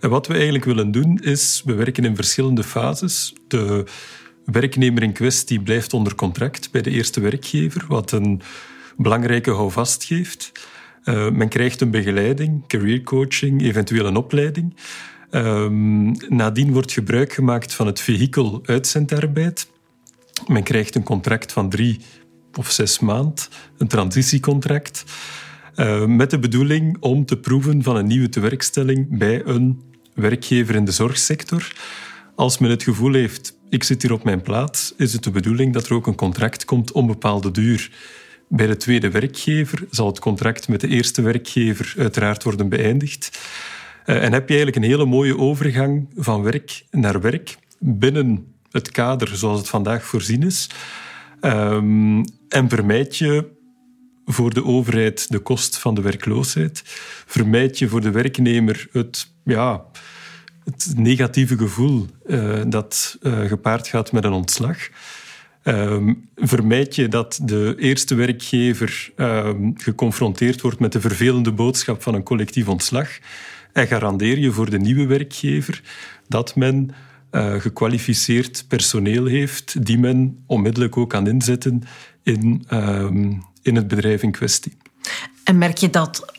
En 0.00 0.10
wat 0.10 0.26
we 0.26 0.34
eigenlijk 0.34 0.64
willen 0.64 0.90
doen 0.90 1.18
is, 1.18 1.62
we 1.64 1.74
werken 1.74 2.04
in 2.04 2.16
verschillende 2.16 2.64
fases. 2.64 3.34
De 3.48 3.84
werknemer 4.44 5.02
in 5.02 5.12
kwestie 5.12 5.60
blijft 5.60 5.94
onder 5.94 6.14
contract 6.14 6.70
bij 6.70 6.82
de 6.82 6.90
eerste 6.90 7.20
werkgever, 7.20 7.84
wat 7.88 8.12
een 8.12 8.40
belangrijke 8.96 9.50
houvast 9.50 10.04
geeft. 10.04 10.52
Uh, 11.04 11.30
men 11.30 11.48
krijgt 11.48 11.80
een 11.80 11.90
begeleiding, 11.90 12.66
career 12.66 13.02
coaching, 13.02 13.62
eventueel 13.62 14.06
een 14.06 14.16
opleiding. 14.16 14.76
Um, 15.30 16.14
nadien 16.28 16.72
wordt 16.72 16.92
gebruik 16.92 17.32
gemaakt 17.32 17.74
van 17.74 17.86
het 17.86 18.00
vehikel 18.00 18.60
uitzendarbeid. 18.64 19.66
Men 20.46 20.62
krijgt 20.62 20.94
een 20.94 21.02
contract 21.02 21.52
van 21.52 21.70
drie 21.70 22.00
of 22.58 22.70
zes 22.70 22.98
maand, 22.98 23.48
een 23.78 23.88
transitiecontract, 23.88 25.04
uh, 25.76 26.06
met 26.06 26.30
de 26.30 26.38
bedoeling 26.38 26.96
om 27.00 27.24
te 27.24 27.36
proeven 27.36 27.82
van 27.82 27.96
een 27.96 28.06
nieuwe 28.06 28.28
tewerkstelling 28.28 29.18
bij 29.18 29.42
een 29.44 29.82
werkgever 30.14 30.74
in 30.74 30.84
de 30.84 30.92
zorgsector. 30.92 31.72
Als 32.34 32.58
men 32.58 32.70
het 32.70 32.82
gevoel 32.82 33.12
heeft, 33.12 33.58
ik 33.68 33.82
zit 33.84 34.02
hier 34.02 34.12
op 34.12 34.24
mijn 34.24 34.42
plaats, 34.42 34.94
is 34.96 35.12
het 35.12 35.22
de 35.22 35.30
bedoeling 35.30 35.72
dat 35.72 35.86
er 35.86 35.94
ook 35.94 36.06
een 36.06 36.14
contract 36.14 36.64
komt 36.64 36.92
om 36.92 37.06
bepaalde 37.06 37.50
duur. 37.50 37.90
Bij 38.48 38.66
de 38.66 38.76
tweede 38.76 39.10
werkgever 39.10 39.86
zal 39.90 40.06
het 40.06 40.18
contract 40.18 40.68
met 40.68 40.80
de 40.80 40.88
eerste 40.88 41.22
werkgever 41.22 41.94
uiteraard 41.98 42.42
worden 42.42 42.68
beëindigd. 42.68 43.40
Uh, 44.06 44.24
en 44.24 44.32
heb 44.32 44.48
je 44.48 44.54
eigenlijk 44.54 44.76
een 44.76 44.90
hele 44.90 45.06
mooie 45.06 45.38
overgang 45.38 46.08
van 46.16 46.42
werk 46.42 46.84
naar 46.90 47.20
werk 47.20 47.56
binnen 47.78 48.54
het 48.70 48.90
kader 48.90 49.36
zoals 49.36 49.58
het 49.58 49.68
vandaag 49.68 50.04
voorzien 50.04 50.42
is. 50.42 50.70
Um, 51.40 52.24
en 52.48 52.68
vermijd 52.68 53.16
je 53.16 53.60
voor 54.24 54.54
de 54.54 54.64
overheid 54.64 55.30
de 55.30 55.38
kost 55.38 55.78
van 55.78 55.94
de 55.94 56.00
werkloosheid. 56.00 56.82
Vermijd 57.26 57.78
je 57.78 57.88
voor 57.88 58.00
de 58.00 58.10
werknemer 58.10 58.88
het, 58.92 59.32
ja, 59.44 59.84
het 60.64 60.92
negatieve 60.96 61.58
gevoel 61.58 62.06
uh, 62.26 62.62
dat 62.66 63.18
uh, 63.22 63.40
gepaard 63.40 63.88
gaat 63.88 64.12
met 64.12 64.24
een 64.24 64.32
ontslag. 64.32 64.88
Um, 65.64 66.28
vermijd 66.36 66.94
je 66.94 67.08
dat 67.08 67.40
de 67.42 67.74
eerste 67.78 68.14
werkgever 68.14 69.12
um, 69.16 69.74
geconfronteerd 69.76 70.60
wordt 70.60 70.78
met 70.78 70.92
de 70.92 71.00
vervelende 71.00 71.52
boodschap 71.52 72.02
van 72.02 72.14
een 72.14 72.22
collectief 72.22 72.68
ontslag. 72.68 73.08
En 73.72 73.86
garandeer 73.86 74.38
je 74.38 74.52
voor 74.52 74.70
de 74.70 74.78
nieuwe 74.78 75.06
werkgever 75.06 75.82
dat 76.28 76.56
men 76.56 76.90
uh, 77.32 77.54
gekwalificeerd 77.60 78.64
personeel 78.68 79.24
heeft 79.24 79.86
die 79.86 79.98
men 79.98 80.42
onmiddellijk 80.46 80.96
ook 80.96 81.10
kan 81.10 81.26
inzetten 81.26 81.82
in, 82.22 82.64
um, 82.70 83.42
in 83.62 83.76
het 83.76 83.88
bedrijf 83.88 84.22
in 84.22 84.30
kwestie. 84.30 84.76
En 85.44 85.58
merk 85.58 85.78
je 85.78 85.90
dat 85.90 86.32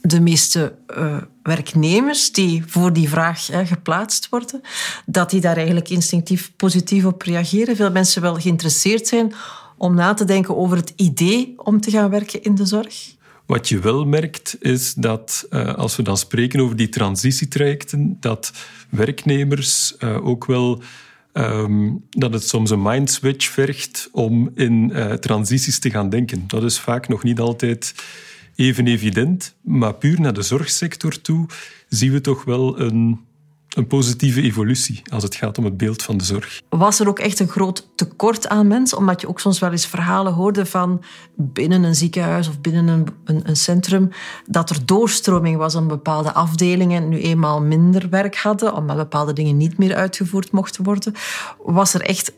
de 0.00 0.20
meeste 0.20 0.74
uh, 0.98 1.16
werknemers 1.42 2.32
die 2.32 2.62
voor 2.66 2.92
die 2.92 3.08
vraag 3.08 3.46
hè, 3.46 3.66
geplaatst 3.66 4.28
worden, 4.28 4.60
dat 5.06 5.30
die 5.30 5.40
daar 5.40 5.56
eigenlijk 5.56 5.88
instinctief 5.88 6.52
positief 6.56 7.04
op 7.04 7.22
reageren? 7.22 7.76
Veel 7.76 7.90
mensen 7.90 8.22
wel 8.22 8.34
geïnteresseerd 8.34 9.06
zijn 9.06 9.34
om 9.76 9.94
na 9.94 10.14
te 10.14 10.24
denken 10.24 10.56
over 10.56 10.76
het 10.76 10.92
idee 10.96 11.54
om 11.56 11.80
te 11.80 11.90
gaan 11.90 12.10
werken 12.10 12.42
in 12.42 12.54
de 12.54 12.66
zorg? 12.66 13.14
Wat 13.46 13.68
je 13.68 13.78
wel 13.78 14.04
merkt, 14.04 14.56
is 14.60 14.94
dat 14.94 15.46
uh, 15.50 15.74
als 15.74 15.96
we 15.96 16.02
dan 16.02 16.16
spreken 16.16 16.60
over 16.60 16.76
die 16.76 16.88
transitietrajecten, 16.88 18.16
dat 18.20 18.52
werknemers 18.88 19.94
uh, 19.98 20.26
ook 20.26 20.46
wel 20.46 20.82
um, 21.38 22.04
dat 22.10 22.32
het 22.32 22.48
soms 22.48 22.70
een 22.70 22.82
mindswitch 22.82 23.48
vergt 23.48 24.08
om 24.12 24.50
in 24.54 24.90
uh, 24.92 25.12
transities 25.12 25.78
te 25.78 25.90
gaan 25.90 26.08
denken. 26.08 26.44
Dat 26.46 26.62
is 26.62 26.78
vaak 26.78 27.08
nog 27.08 27.22
niet 27.22 27.40
altijd 27.40 27.94
even 28.54 28.86
evident, 28.86 29.54
maar 29.60 29.94
puur 29.94 30.20
naar 30.20 30.32
de 30.32 30.42
zorgsector 30.42 31.20
toe 31.20 31.46
zien 31.88 32.12
we 32.12 32.20
toch 32.20 32.44
wel 32.44 32.80
een 32.80 33.20
een 33.76 33.86
positieve 33.86 34.42
evolutie 34.42 35.02
als 35.10 35.22
het 35.22 35.34
gaat 35.34 35.58
om 35.58 35.64
het 35.64 35.76
beeld 35.76 36.02
van 36.02 36.16
de 36.16 36.24
zorg. 36.24 36.62
Was 36.68 37.00
er 37.00 37.08
ook 37.08 37.18
echt 37.18 37.40
een 37.40 37.48
groot 37.48 37.88
tekort 37.94 38.48
aan 38.48 38.66
mensen? 38.66 38.98
Omdat 38.98 39.20
je 39.20 39.28
ook 39.28 39.40
soms 39.40 39.58
wel 39.58 39.70
eens 39.70 39.86
verhalen 39.86 40.32
hoorde 40.32 40.66
van 40.66 41.02
binnen 41.34 41.82
een 41.82 41.94
ziekenhuis 41.94 42.48
of 42.48 42.60
binnen 42.60 42.88
een, 43.24 43.40
een, 43.44 43.56
centrum 43.56 44.10
dat 44.46 44.70
er 44.70 44.86
doorstroming 44.86 45.56
was 45.56 45.74
om 45.74 45.88
bepaalde 45.88 46.32
afdelingen 46.32 47.08
nu 47.08 47.20
eenmaal 47.20 47.60
minder 47.60 48.08
werk 48.08 48.36
hadden, 48.36 48.74
omdat 48.74 48.96
bepaalde 48.96 49.32
dingen 49.32 49.56
niet 49.56 49.78
meer 49.78 49.94
uitgevoerd 49.94 50.52
mochten 50.52 50.84
worden. 50.84 51.14
Was 51.64 51.94
er 51.94 52.02
echt 52.02 52.32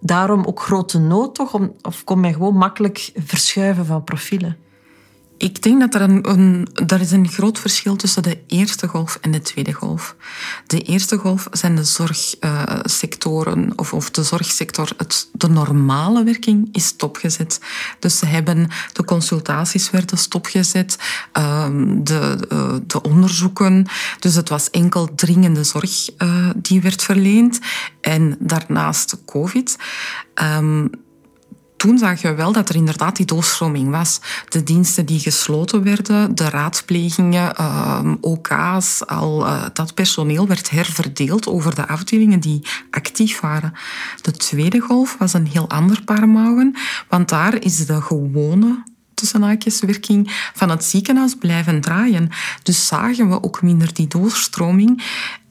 daarom 0.00 0.44
ook 0.44 0.60
grote 0.60 0.98
nood 0.98 1.34
toch? 1.34 1.60
Of 1.82 2.04
kon 2.04 2.20
men 2.20 2.32
gewoon 2.32 2.56
makkelijk 2.56 3.10
verschuiven 3.14 3.86
van 3.86 4.04
profielen? 4.04 4.63
Ik 5.36 5.62
denk 5.62 5.80
dat 5.80 5.94
er 5.94 6.00
een, 6.00 6.68
er 6.86 7.00
is 7.00 7.10
een 7.10 7.28
groot 7.28 7.58
verschil 7.58 7.96
tussen 7.96 8.22
de 8.22 8.38
eerste 8.46 8.88
golf 8.88 9.18
en 9.20 9.30
de 9.30 9.40
tweede 9.40 9.72
golf. 9.72 10.16
De 10.66 10.80
eerste 10.80 11.16
golf 11.16 11.48
zijn 11.50 11.76
de 11.76 11.84
zorgsectoren, 11.84 13.72
of, 13.76 13.92
of 13.92 14.10
de 14.10 14.22
zorgsector, 14.22 14.88
het, 14.96 15.28
de 15.32 15.48
normale 15.48 16.24
werking 16.24 16.68
is 16.72 16.86
stopgezet. 16.86 17.60
Dus 17.98 18.18
ze 18.18 18.26
hebben, 18.26 18.68
de 18.92 19.04
consultaties 19.04 19.90
werden 19.90 20.18
stopgezet, 20.18 20.98
ehm, 21.32 22.02
de, 22.02 22.46
eh, 22.48 22.74
de 22.86 23.02
onderzoeken. 23.02 23.86
Dus 24.18 24.34
het 24.34 24.48
was 24.48 24.70
enkel 24.70 25.14
dringende 25.14 25.64
zorg 25.64 26.10
uh, 26.18 26.50
die 26.56 26.80
werd 26.80 27.02
verleend. 27.02 27.60
En 28.00 28.36
daarnaast 28.38 29.16
COVID. 29.24 29.76
Toen 31.84 31.98
zagen 31.98 32.30
we 32.30 32.36
wel 32.36 32.52
dat 32.52 32.68
er 32.68 32.74
inderdaad 32.74 33.16
die 33.16 33.26
doorstroming 33.26 33.90
was. 33.90 34.20
De 34.48 34.62
diensten 34.62 35.06
die 35.06 35.20
gesloten 35.20 35.82
werden, 35.82 36.34
de 36.34 36.48
raadplegingen, 36.48 37.54
uh, 37.60 38.00
OK's, 38.20 39.06
al 39.06 39.46
uh, 39.46 39.64
dat 39.72 39.94
personeel 39.94 40.46
werd 40.46 40.70
herverdeeld 40.70 41.46
over 41.46 41.74
de 41.74 41.86
afdelingen 41.86 42.40
die 42.40 42.66
actief 42.90 43.40
waren. 43.40 43.72
De 44.22 44.32
tweede 44.32 44.80
golf 44.80 45.16
was 45.18 45.32
een 45.32 45.46
heel 45.46 45.70
ander 45.70 46.02
paar 46.02 46.28
mouwen, 46.28 46.76
want 47.08 47.28
daar 47.28 47.62
is 47.62 47.86
de 47.86 48.00
gewone 48.00 48.82
tussen 49.14 49.86
werking 49.86 50.50
van 50.54 50.70
het 50.70 50.84
ziekenhuis 50.84 51.34
blijven 51.34 51.80
draaien. 51.80 52.28
Dus 52.62 52.86
zagen 52.86 53.28
we 53.28 53.42
ook 53.42 53.62
minder 53.62 53.94
die 53.94 54.08
doorstroming 54.08 55.02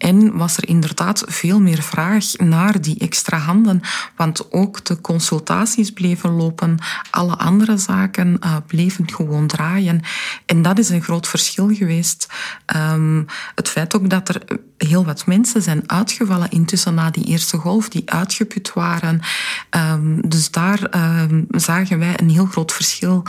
en 0.03 0.37
was 0.37 0.57
er 0.57 0.67
inderdaad 0.67 1.23
veel 1.25 1.59
meer 1.59 1.81
vraag 1.81 2.33
naar 2.37 2.81
die 2.81 2.99
extra 2.99 3.37
handen, 3.37 3.81
want 4.15 4.51
ook 4.51 4.85
de 4.85 5.01
consultaties 5.01 5.91
bleven 5.91 6.29
lopen, 6.29 6.77
alle 7.11 7.37
andere 7.37 7.77
zaken 7.77 8.37
uh, 8.43 8.55
bleven 8.67 9.11
gewoon 9.11 9.47
draaien. 9.47 10.01
En 10.45 10.61
dat 10.61 10.79
is 10.79 10.89
een 10.89 11.03
groot 11.03 11.27
verschil 11.27 11.75
geweest. 11.75 12.27
Um, 12.75 13.25
het 13.55 13.69
feit 13.69 13.95
ook 13.95 14.09
dat 14.09 14.29
er 14.29 14.41
heel 14.77 15.05
wat 15.05 15.25
mensen 15.25 15.61
zijn 15.61 15.83
uitgevallen 15.89 16.51
intussen 16.51 16.93
na 16.93 17.09
die 17.09 17.25
eerste 17.25 17.57
golf, 17.57 17.89
die 17.89 18.11
uitgeput 18.11 18.73
waren. 18.73 19.21
Um, 19.69 20.29
dus 20.29 20.51
daar 20.51 20.95
um, 21.21 21.45
zagen 21.49 21.99
wij 21.99 22.19
een 22.19 22.29
heel 22.29 22.45
groot 22.45 22.71
verschil 22.71 23.23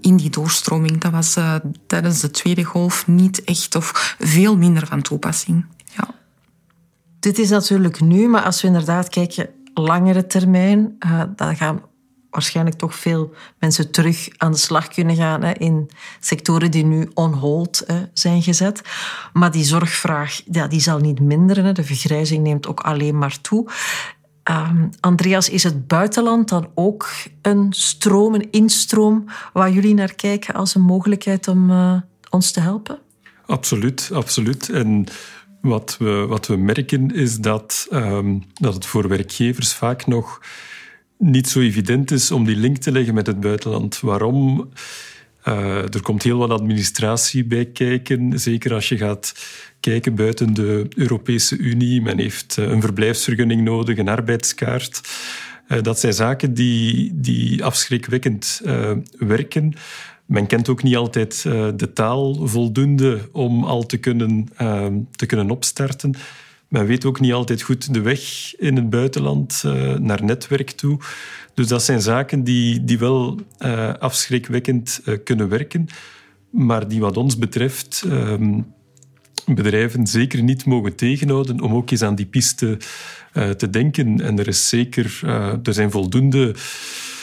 in 0.00 0.16
die 0.16 0.30
doorstroming. 0.30 1.00
Dat 1.00 1.12
was 1.12 1.36
uh, 1.36 1.54
tijdens 1.86 2.20
de 2.20 2.30
tweede 2.30 2.64
golf 2.64 3.06
niet 3.06 3.44
echt 3.44 3.74
of 3.74 4.16
veel 4.18 4.56
minder 4.56 4.86
van 4.86 5.02
toepassing. 5.02 5.64
Dit 7.20 7.38
is 7.38 7.50
natuurlijk 7.50 8.00
nu, 8.00 8.28
maar 8.28 8.42
als 8.42 8.60
we 8.60 8.66
inderdaad 8.66 9.08
kijken 9.08 9.48
langere 9.74 10.26
termijn, 10.26 10.96
uh, 11.06 11.22
dan 11.36 11.56
gaan 11.56 11.80
waarschijnlijk 12.30 12.76
toch 12.76 12.94
veel 12.94 13.34
mensen 13.58 13.90
terug 13.90 14.28
aan 14.36 14.52
de 14.52 14.58
slag 14.58 14.88
kunnen 14.88 15.16
gaan 15.16 15.42
hè, 15.42 15.52
in 15.52 15.90
sectoren 16.20 16.70
die 16.70 16.84
nu 16.84 17.10
on 17.14 17.32
hold 17.32 17.82
hè, 17.86 18.02
zijn 18.12 18.42
gezet. 18.42 18.82
Maar 19.32 19.50
die 19.50 19.64
zorgvraag 19.64 20.40
ja, 20.50 20.66
die 20.66 20.80
zal 20.80 20.98
niet 20.98 21.20
minderen. 21.20 21.74
De 21.74 21.84
vergrijzing 21.84 22.42
neemt 22.42 22.66
ook 22.66 22.80
alleen 22.80 23.18
maar 23.18 23.40
toe. 23.40 23.68
Um, 24.50 24.90
Andreas, 25.00 25.48
is 25.48 25.62
het 25.62 25.86
buitenland 25.86 26.48
dan 26.48 26.68
ook 26.74 27.10
een 27.42 27.66
stroom, 27.70 28.34
een 28.34 28.50
instroom 28.50 29.24
waar 29.52 29.70
jullie 29.70 29.94
naar 29.94 30.14
kijken 30.14 30.54
als 30.54 30.74
een 30.74 30.82
mogelijkheid 30.82 31.48
om 31.48 31.70
uh, 31.70 31.94
ons 32.30 32.50
te 32.50 32.60
helpen? 32.60 32.98
Absoluut, 33.46 34.10
absoluut. 34.12 34.68
En 34.68 35.06
wat 35.60 35.96
we, 35.98 36.26
wat 36.28 36.46
we 36.46 36.56
merken 36.56 37.14
is 37.14 37.36
dat, 37.38 37.88
um, 37.92 38.44
dat 38.54 38.74
het 38.74 38.86
voor 38.86 39.08
werkgevers 39.08 39.72
vaak 39.72 40.06
nog 40.06 40.40
niet 41.18 41.48
zo 41.48 41.60
evident 41.60 42.10
is 42.10 42.30
om 42.30 42.44
die 42.44 42.56
link 42.56 42.76
te 42.76 42.92
leggen 42.92 43.14
met 43.14 43.26
het 43.26 43.40
buitenland. 43.40 44.00
Waarom? 44.00 44.68
Uh, 45.44 45.94
er 45.94 46.02
komt 46.02 46.22
heel 46.22 46.38
wat 46.38 46.50
administratie 46.50 47.44
bij 47.44 47.64
kijken, 47.64 48.40
zeker 48.40 48.74
als 48.74 48.88
je 48.88 48.96
gaat 48.96 49.34
kijken 49.80 50.14
buiten 50.14 50.54
de 50.54 50.86
Europese 50.96 51.56
Unie. 51.56 52.02
Men 52.02 52.18
heeft 52.18 52.56
uh, 52.58 52.68
een 52.68 52.80
verblijfsvergunning 52.80 53.62
nodig, 53.62 53.98
een 53.98 54.08
arbeidskaart. 54.08 55.00
Uh, 55.68 55.82
dat 55.82 56.00
zijn 56.00 56.12
zaken 56.12 56.54
die, 56.54 57.10
die 57.14 57.64
afschrikwekkend 57.64 58.60
werken. 59.18 59.74
Men 60.28 60.46
kent 60.46 60.68
ook 60.68 60.82
niet 60.82 60.96
altijd 60.96 61.44
uh, 61.46 61.68
de 61.76 61.92
taal 61.92 62.46
voldoende 62.46 63.28
om 63.32 63.64
al 63.64 63.86
te 63.86 63.96
kunnen, 63.96 64.48
uh, 64.62 64.86
te 65.10 65.26
kunnen 65.26 65.50
opstarten. 65.50 66.14
Men 66.68 66.86
weet 66.86 67.04
ook 67.04 67.20
niet 67.20 67.32
altijd 67.32 67.62
goed 67.62 67.94
de 67.94 68.00
weg 68.00 68.54
in 68.56 68.76
het 68.76 68.90
buitenland 68.90 69.62
uh, 69.66 69.94
naar 69.94 70.24
netwerk 70.24 70.70
toe. 70.70 70.98
Dus 71.54 71.66
dat 71.66 71.82
zijn 71.82 72.00
zaken 72.00 72.44
die, 72.44 72.84
die 72.84 72.98
wel 72.98 73.40
afschrikwekkend 73.98 75.02
kunnen 75.24 75.48
werken, 75.48 75.86
maar 76.50 76.88
die 76.88 77.00
wat 77.00 77.16
ons 77.16 77.38
betreft 77.38 78.04
ehm, 78.08 78.60
bedrijven 79.46 80.06
zeker 80.06 80.42
niet 80.42 80.64
mogen 80.64 80.94
tegenhouden 80.94 81.60
om 81.60 81.74
ook 81.74 81.90
eens 81.90 82.02
aan 82.02 82.14
die 82.14 82.26
piste 82.26 82.78
te 83.56 83.70
denken. 83.70 84.20
En 84.20 84.38
er 84.38 84.48
is 84.48 84.68
zeker, 84.68 85.20
er 85.62 85.74
zijn 85.74 85.90
voldoende 85.90 86.46
ehm, 86.46 87.17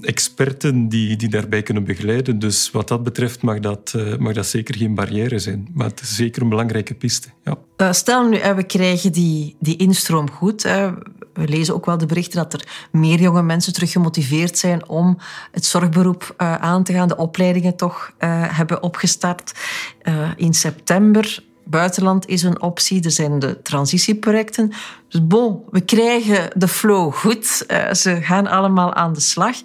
experten 0.00 0.88
die, 0.88 1.16
die 1.16 1.28
daarbij 1.28 1.62
kunnen 1.62 1.84
begeleiden. 1.84 2.38
Dus 2.38 2.70
wat 2.70 2.88
dat 2.88 3.02
betreft 3.02 3.42
mag 3.42 3.60
dat, 3.60 3.94
mag 4.18 4.32
dat 4.32 4.46
zeker 4.46 4.76
geen 4.76 4.94
barrière 4.94 5.38
zijn. 5.38 5.68
Maar 5.74 5.86
het 5.86 6.00
is 6.00 6.16
zeker 6.16 6.42
een 6.42 6.48
belangrijke 6.48 6.94
piste. 6.94 7.28
Ja. 7.76 7.92
stel 7.92 8.28
nu, 8.28 8.38
we 8.56 8.64
krijgen 8.66 9.12
die, 9.12 9.56
die 9.60 9.76
instroom 9.76 10.30
goed. 10.30 10.62
We 10.62 11.48
lezen 11.48 11.74
ook 11.74 11.86
wel 11.86 11.98
de 11.98 12.06
berichten 12.06 12.42
dat 12.42 12.52
er 12.52 12.88
meer 12.92 13.20
jonge 13.20 13.42
mensen 13.42 13.72
terug 13.72 13.92
gemotiveerd 13.92 14.58
zijn 14.58 14.88
om 14.88 15.18
het 15.50 15.64
zorgberoep 15.64 16.34
aan 16.36 16.84
te 16.84 16.92
gaan. 16.92 17.08
De 17.08 17.16
opleidingen 17.16 17.76
toch 17.76 18.12
hebben 18.18 18.82
opgestart 18.82 19.52
in 20.36 20.54
september 20.54 21.42
buitenland 21.64 22.26
is 22.28 22.42
een 22.42 22.62
optie. 22.62 23.04
Er 23.04 23.10
zijn 23.10 23.38
de 23.38 23.62
transitieprojecten. 23.62 24.72
Dus 25.08 25.26
bon, 25.26 25.62
we 25.70 25.80
krijgen 25.80 26.50
de 26.54 26.68
flow 26.68 27.12
goed. 27.12 27.64
Uh, 27.68 27.92
ze 27.92 28.22
gaan 28.22 28.46
allemaal 28.46 28.94
aan 28.94 29.12
de 29.12 29.20
slag. 29.20 29.56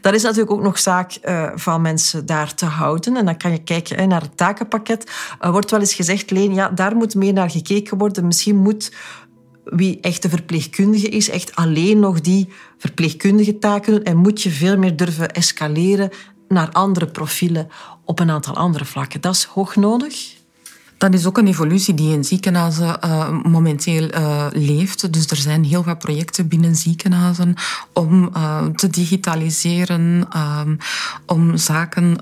Dat 0.00 0.14
is 0.14 0.22
natuurlijk 0.22 0.50
ook 0.50 0.62
nog 0.62 0.78
zaak 0.78 1.18
uh, 1.24 1.50
van 1.54 1.82
mensen 1.82 2.26
daar 2.26 2.54
te 2.54 2.64
houden. 2.64 3.16
En 3.16 3.24
dan 3.24 3.36
kan 3.36 3.52
je 3.52 3.62
kijken 3.62 4.08
naar 4.08 4.22
het 4.22 4.36
takenpakket. 4.36 5.10
Er 5.40 5.52
wordt 5.52 5.70
wel 5.70 5.80
eens 5.80 5.94
gezegd, 5.94 6.30
Leen, 6.30 6.54
ja, 6.54 6.68
daar 6.68 6.96
moet 6.96 7.14
meer 7.14 7.32
naar 7.32 7.50
gekeken 7.50 7.98
worden. 7.98 8.26
Misschien 8.26 8.56
moet 8.56 8.92
wie 9.64 10.00
echt 10.00 10.22
de 10.22 10.28
verpleegkundige 10.28 11.08
is, 11.08 11.28
echt 11.28 11.56
alleen 11.56 11.98
nog 11.98 12.20
die 12.20 12.48
verpleegkundige 12.78 13.58
taken 13.58 13.92
doen. 13.92 14.02
En 14.02 14.16
moet 14.16 14.42
je 14.42 14.50
veel 14.50 14.78
meer 14.78 14.96
durven 14.96 15.32
escaleren 15.32 16.10
naar 16.48 16.70
andere 16.72 17.06
profielen 17.06 17.68
op 18.04 18.20
een 18.20 18.30
aantal 18.30 18.56
andere 18.56 18.84
vlakken. 18.84 19.20
Dat 19.20 19.34
is 19.34 19.44
hoog 19.44 19.76
nodig. 19.76 20.39
Dat 21.00 21.14
is 21.14 21.26
ook 21.26 21.38
een 21.38 21.46
evolutie 21.46 21.94
die 21.94 22.12
in 22.12 22.24
ziekenhuizen 22.24 22.96
uh, 23.04 23.42
momenteel 23.42 24.14
uh, 24.14 24.46
leeft. 24.50 25.12
Dus 25.12 25.26
er 25.26 25.36
zijn 25.36 25.64
heel 25.64 25.82
veel 25.82 25.96
projecten 25.96 26.48
binnen 26.48 26.76
ziekenhuizen 26.76 27.54
om 27.92 28.30
uh, 28.36 28.64
te 28.66 28.88
digitaliseren, 28.88 30.28
um, 30.36 30.78
om 31.26 31.56
zaken 31.56 32.18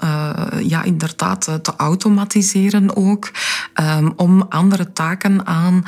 ja, 0.62 0.82
inderdaad 0.82 1.44
te 1.62 1.73
automatiseren 1.76 2.97
ook, 2.97 3.30
um, 3.80 4.12
om 4.16 4.42
andere 4.49 4.92
taken 4.92 5.47
aan 5.47 5.85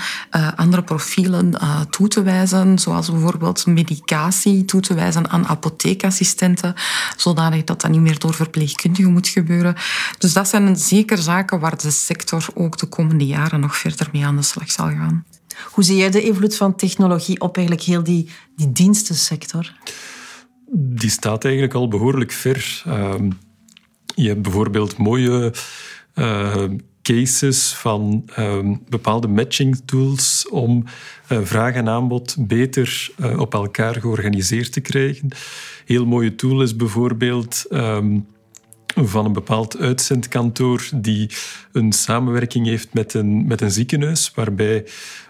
andere 0.57 0.83
profielen 0.83 1.55
toe 1.91 2.09
te 2.09 2.23
wijzen, 2.23 2.79
zoals 2.79 3.11
bijvoorbeeld 3.11 3.67
medicatie 3.67 4.65
toe 4.65 4.81
te 4.81 4.95
wijzen 4.95 5.31
aan 5.31 5.47
apotheekassistenten, 5.47 6.75
zodanig 7.17 7.65
dat 7.65 7.81
dat 7.81 7.91
niet 7.91 8.01
meer 8.01 8.19
door 8.19 8.35
verpleegkundigen 8.35 9.13
moet 9.13 9.29
gebeuren. 9.29 9.75
Dus 10.19 10.33
dat 10.33 10.49
zijn 10.49 10.77
zeker 10.77 11.19
zaken 11.19 11.61
waar 11.61 11.77
de 11.77 11.91
sector 11.91 12.47
ook 12.55 12.79
de 12.81 12.87
komende 12.87 13.27
jaren 13.27 13.61
nog 13.61 13.77
verder 13.77 14.09
mee 14.13 14.25
aan 14.25 14.37
de 14.37 14.43
slag 14.43 14.71
zal 14.71 14.89
gaan. 14.89 15.25
Hoe 15.73 15.85
zie 15.85 15.97
jij 15.97 16.11
de 16.11 16.23
invloed 16.23 16.57
van 16.57 16.75
technologie 16.77 17.41
op 17.41 17.57
eigenlijk 17.57 17.87
heel 17.87 18.03
die, 18.03 18.29
die 18.57 18.73
dienstensector? 18.73 19.73
Die 20.73 21.11
staat 21.11 21.45
eigenlijk 21.45 21.75
al 21.75 21.89
behoorlijk 21.89 22.33
ver. 22.33 22.83
Ehm, 22.87 23.31
je 24.15 24.29
hebt 24.29 24.43
bijvoorbeeld 24.43 24.97
mooie 24.97 25.53
uh, 26.15 26.65
cases 27.03 27.75
van 27.75 28.23
ehm, 28.35 28.75
bepaalde 28.89 29.29
matching 29.29 29.81
tools 29.85 30.49
om 30.49 30.85
uh, 31.33 31.39
vraag 31.43 31.75
en 31.75 31.89
aanbod 31.89 32.37
beter 32.39 33.11
uh, 33.17 33.39
op 33.39 33.55
elkaar 33.55 33.95
georganiseerd 33.95 34.73
te 34.73 34.81
krijgen. 34.81 35.29
Heel 35.85 36.07
mooie 36.07 36.35
tool 36.35 36.63
is 36.63 36.77
bijvoorbeeld 36.77 37.65
ehm, 37.71 38.19
van 38.95 39.25
een 39.25 39.33
bepaald 39.33 39.79
uitzendkantoor 39.79 40.89
die 40.95 41.31
een 41.73 41.93
samenwerking 41.93 42.67
heeft 42.67 42.95
met 42.95 43.15
een, 43.15 43.47
met 43.47 43.61
een 43.61 43.71
ziekenhuis, 43.71 44.33
waarbij 44.35 44.87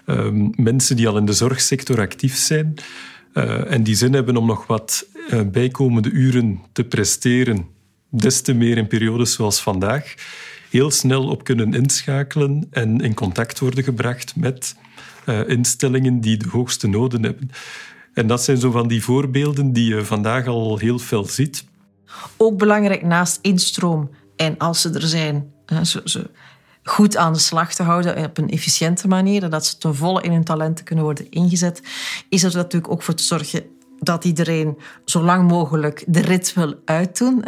um, 0.06 0.52
mensen 0.56 0.96
die 0.96 1.08
al 1.08 1.16
in 1.16 1.24
de 1.24 1.32
zorgsector 1.32 2.00
actief 2.00 2.36
zijn 2.36 2.74
uh, 3.34 3.72
en 3.72 3.82
die 3.82 3.94
zin 3.94 4.12
hebben 4.12 4.36
om 4.36 4.46
nog 4.46 4.66
wat 4.66 5.06
uh, 5.30 5.40
bijkomende 5.52 6.10
uren 6.10 6.60
te 6.72 6.84
presteren, 6.84 7.66
des 8.08 8.40
te 8.40 8.52
meer 8.52 8.76
in 8.76 8.86
periodes 8.86 9.32
zoals 9.32 9.60
vandaag, 9.60 10.14
heel 10.70 10.90
snel 10.90 11.28
op 11.28 11.44
kunnen 11.44 11.74
inschakelen 11.74 12.66
en 12.70 13.00
in 13.00 13.14
contact 13.14 13.58
worden 13.58 13.84
gebracht 13.84 14.36
met 14.36 14.76
uh, 15.26 15.48
instellingen 15.48 16.20
die 16.20 16.36
de 16.36 16.48
hoogste 16.48 16.88
noden 16.88 17.22
hebben. 17.22 17.50
En 18.14 18.26
dat 18.26 18.42
zijn 18.42 18.56
zo 18.56 18.70
van 18.70 18.88
die 18.88 19.02
voorbeelden 19.02 19.72
die 19.72 19.94
je 19.94 20.04
vandaag 20.04 20.46
al 20.46 20.78
heel 20.78 20.98
veel 20.98 21.24
ziet. 21.24 21.64
Ook 22.36 22.58
belangrijk 22.58 23.02
naast 23.02 23.38
instroom 23.42 24.10
en 24.36 24.58
als 24.58 24.80
ze 24.80 24.90
er 24.90 25.06
zijn, 25.06 25.52
goed 26.82 27.16
aan 27.16 27.32
de 27.32 27.38
slag 27.38 27.74
te 27.74 27.82
houden 27.82 28.24
op 28.24 28.38
een 28.38 28.48
efficiënte 28.48 29.08
manier, 29.08 29.50
dat 29.50 29.66
ze 29.66 29.78
ten 29.78 29.94
volle 29.94 30.22
in 30.22 30.32
hun 30.32 30.44
talenten 30.44 30.84
kunnen 30.84 31.04
worden 31.04 31.30
ingezet, 31.30 31.82
is 32.28 32.42
er 32.42 32.54
natuurlijk 32.54 32.92
ook 32.92 33.02
voor 33.02 33.14
te 33.14 33.22
zorgen 33.22 33.64
dat 33.98 34.24
iedereen 34.24 34.78
zo 35.04 35.22
lang 35.22 35.48
mogelijk 35.48 36.04
de 36.06 36.20
rit 36.20 36.52
wil 36.52 36.74
uitdoen. 36.84 37.44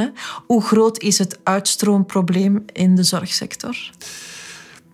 Hoe 0.46 0.62
groot 0.62 0.98
is 0.98 1.18
het 1.18 1.40
uitstroomprobleem 1.42 2.64
in 2.72 2.94
de 2.94 3.02
zorgsector? 3.02 3.90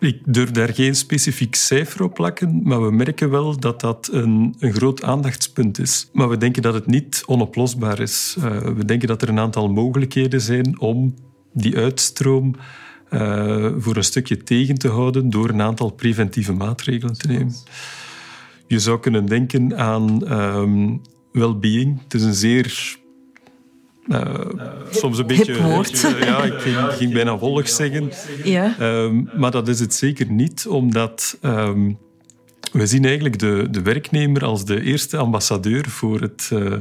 Ik 0.01 0.21
durf 0.25 0.51
daar 0.51 0.75
geen 0.75 0.95
specifiek 0.95 1.55
cijfer 1.55 2.03
op 2.03 2.15
plakken, 2.15 2.61
maar 2.63 2.83
we 2.83 2.91
merken 2.91 3.31
wel 3.31 3.61
dat 3.61 3.81
dat 3.81 4.09
een, 4.13 4.55
een 4.59 4.73
groot 4.73 5.03
aandachtspunt 5.03 5.79
is. 5.79 6.09
Maar 6.13 6.29
we 6.29 6.37
denken 6.37 6.63
dat 6.63 6.75
het 6.75 6.87
niet 6.87 7.23
onoplosbaar 7.27 8.01
is. 8.01 8.37
Uh, 8.39 8.59
we 8.61 8.85
denken 8.85 9.09
dat 9.09 9.23
er 9.23 9.29
een 9.29 9.39
aantal 9.39 9.69
mogelijkheden 9.69 10.41
zijn 10.41 10.81
om 10.81 11.15
die 11.53 11.77
uitstroom 11.77 12.55
uh, 13.11 13.73
voor 13.79 13.97
een 13.97 14.05
stukje 14.05 14.37
tegen 14.37 14.75
te 14.75 14.89
houden 14.89 15.31
door 15.31 15.49
een 15.49 15.63
aantal 15.63 15.91
preventieve 15.91 16.53
maatregelen 16.53 17.19
te 17.19 17.27
nemen. 17.27 17.55
Je 18.67 18.79
zou 18.79 19.01
kunnen 19.01 19.27
denken 19.27 19.79
aan 19.79 20.33
um, 20.33 21.01
well-being. 21.33 22.03
Het 22.03 22.15
is 22.15 22.23
een 22.23 22.35
zeer 22.35 22.99
uh, 24.09 24.35
soms 24.91 25.19
een 25.19 25.27
beetje. 25.27 25.53
Uh, 25.53 26.21
ja, 26.21 26.43
ik 26.43 26.55
ging, 26.55 26.77
ging, 26.77 27.13
bijna 27.19 27.39
wollig 27.39 27.69
zeggen. 27.69 28.11
Ja. 28.45 28.77
Um, 28.81 29.31
maar 29.37 29.51
dat 29.51 29.69
is 29.69 29.81
het 29.81 29.95
zeker 29.95 30.31
niet, 30.31 30.67
omdat 30.67 31.39
um, 31.43 31.99
we 32.73 32.87
zien 32.87 33.05
eigenlijk 33.05 33.39
de, 33.39 33.67
de 33.71 33.83
werknemer 33.83 34.45
als 34.45 34.65
de 34.65 34.83
eerste 34.83 35.17
ambassadeur 35.17 35.89
voor 35.89 36.21
het, 36.21 36.51
uh, 36.53 36.75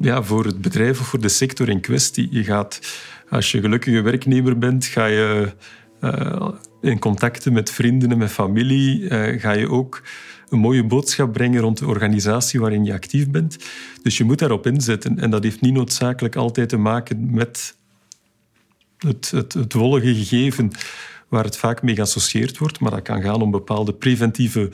ja, 0.00 0.22
voor 0.22 0.44
het 0.44 0.60
bedrijf 0.60 1.00
of 1.00 1.06
voor 1.06 1.20
de 1.20 1.28
sector 1.28 1.68
in 1.68 1.80
kwestie. 1.80 2.28
Je 2.30 2.44
gaat, 2.44 2.80
als 3.28 3.52
je 3.52 3.60
gelukkige 3.60 4.00
werknemer 4.00 4.58
bent, 4.58 4.84
ga 4.84 5.06
je 5.06 5.52
in 6.80 6.98
contacten 6.98 7.52
met 7.52 7.70
vrienden 7.70 8.10
en 8.10 8.18
met 8.18 8.30
familie, 8.30 9.06
ga 9.38 9.52
je 9.52 9.70
ook 9.70 10.02
een 10.54 10.60
mooie 10.60 10.84
boodschap 10.84 11.32
brengen 11.32 11.60
rond 11.60 11.78
de 11.78 11.86
organisatie 11.86 12.60
waarin 12.60 12.84
je 12.84 12.92
actief 12.92 13.30
bent. 13.30 13.56
Dus 14.02 14.16
je 14.16 14.24
moet 14.24 14.38
daarop 14.38 14.66
inzetten. 14.66 15.18
En 15.18 15.30
dat 15.30 15.42
heeft 15.42 15.60
niet 15.60 15.72
noodzakelijk 15.72 16.36
altijd 16.36 16.68
te 16.68 16.76
maken 16.76 17.34
met 17.34 17.76
het, 18.98 19.30
het, 19.30 19.52
het 19.52 19.72
wollige 19.72 20.14
gegeven 20.14 20.70
waar 21.28 21.44
het 21.44 21.56
vaak 21.56 21.82
mee 21.82 21.94
geassocieerd 21.94 22.58
wordt. 22.58 22.80
Maar 22.80 22.90
dat 22.90 23.02
kan 23.02 23.22
gaan 23.22 23.42
om 23.42 23.50
bepaalde 23.50 23.92
preventieve 23.92 24.70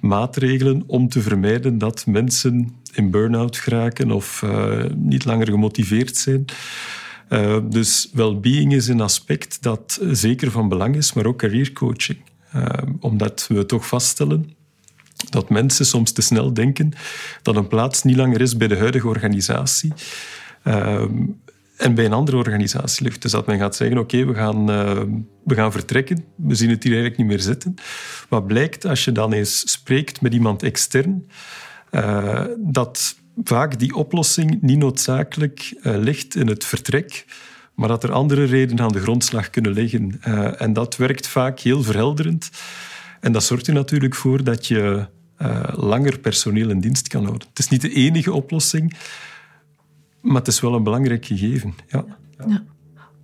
maatregelen 0.00 0.82
om 0.86 1.08
te 1.08 1.20
vermijden 1.20 1.78
dat 1.78 2.06
mensen 2.06 2.74
in 2.92 3.10
burn-out 3.10 3.56
geraken 3.56 4.10
of 4.10 4.42
uh, 4.44 4.84
niet 4.94 5.24
langer 5.24 5.46
gemotiveerd 5.46 6.16
zijn. 6.16 6.44
Uh, 7.28 7.58
dus 7.68 8.10
well-being 8.12 8.74
is 8.74 8.88
een 8.88 9.00
aspect 9.00 9.62
dat 9.62 10.00
zeker 10.10 10.50
van 10.50 10.68
belang 10.68 10.96
is, 10.96 11.12
maar 11.12 11.26
ook 11.26 11.38
career 11.38 11.72
coaching. 11.72 12.18
Uh, 12.56 12.66
omdat 13.00 13.46
we 13.48 13.66
toch 13.66 13.86
vaststellen 13.86 14.54
dat 15.30 15.50
mensen 15.50 15.86
soms 15.86 16.12
te 16.12 16.22
snel 16.22 16.54
denken 16.54 16.92
dat 17.42 17.56
een 17.56 17.68
plaats 17.68 18.02
niet 18.02 18.16
langer 18.16 18.40
is 18.40 18.56
bij 18.56 18.68
de 18.68 18.76
huidige 18.76 19.08
organisatie 19.08 19.92
ehm, 20.62 21.26
en 21.76 21.94
bij 21.94 22.04
een 22.04 22.12
andere 22.12 22.36
organisatie 22.36 23.04
ligt. 23.04 23.22
Dus 23.22 23.30
dat 23.30 23.46
men 23.46 23.58
gaat 23.58 23.76
zeggen, 23.76 23.98
oké, 23.98 24.24
we, 24.24 24.34
gaan, 24.34 24.70
uh, 24.70 25.02
we 25.44 25.54
gaan 25.54 25.72
vertrekken, 25.72 26.24
we 26.36 26.54
zien 26.54 26.70
het 26.70 26.82
hier 26.82 26.92
eigenlijk 26.92 27.22
niet 27.22 27.30
meer 27.30 27.40
zitten. 27.44 27.74
Wat 28.28 28.46
blijkt 28.46 28.86
als 28.86 29.04
je 29.04 29.12
dan 29.12 29.32
eens 29.32 29.72
spreekt 29.72 30.20
met 30.20 30.34
iemand 30.34 30.62
extern, 30.62 31.30
uh, 31.90 32.44
dat 32.58 33.14
vaak 33.44 33.78
die 33.78 33.94
oplossing 33.94 34.62
niet 34.62 34.78
noodzakelijk 34.78 35.76
uh, 35.82 35.96
ligt 35.96 36.34
in 36.34 36.46
het 36.46 36.64
vertrek, 36.64 37.24
maar 37.80 37.88
dat 37.88 38.04
er 38.04 38.12
andere 38.12 38.44
redenen 38.44 38.84
aan 38.84 38.92
de 38.92 39.00
grondslag 39.00 39.50
kunnen 39.50 39.72
liggen. 39.72 40.18
Eh, 40.20 40.60
en 40.60 40.72
dat 40.72 40.96
werkt 40.96 41.26
vaak 41.26 41.60
heel 41.60 41.82
verhelderend. 41.82 42.50
En 43.20 43.32
dat 43.32 43.44
zorgt 43.44 43.66
er 43.66 43.74
natuurlijk 43.74 44.14
voor 44.14 44.44
dat 44.44 44.66
je 44.66 45.06
uh, 45.42 45.62
langer 45.72 46.18
personeel 46.18 46.70
in 46.70 46.80
dienst 46.80 47.08
kan 47.08 47.24
houden. 47.24 47.48
Het 47.48 47.58
is 47.58 47.68
niet 47.68 47.80
de 47.80 47.92
enige 47.92 48.32
oplossing, 48.32 48.96
maar 50.20 50.36
het 50.36 50.46
is 50.46 50.60
wel 50.60 50.74
een 50.74 50.82
belangrijk 50.82 51.26
gegeven. 51.26 51.74
Ja. 51.88 52.04
ja. 52.46 52.64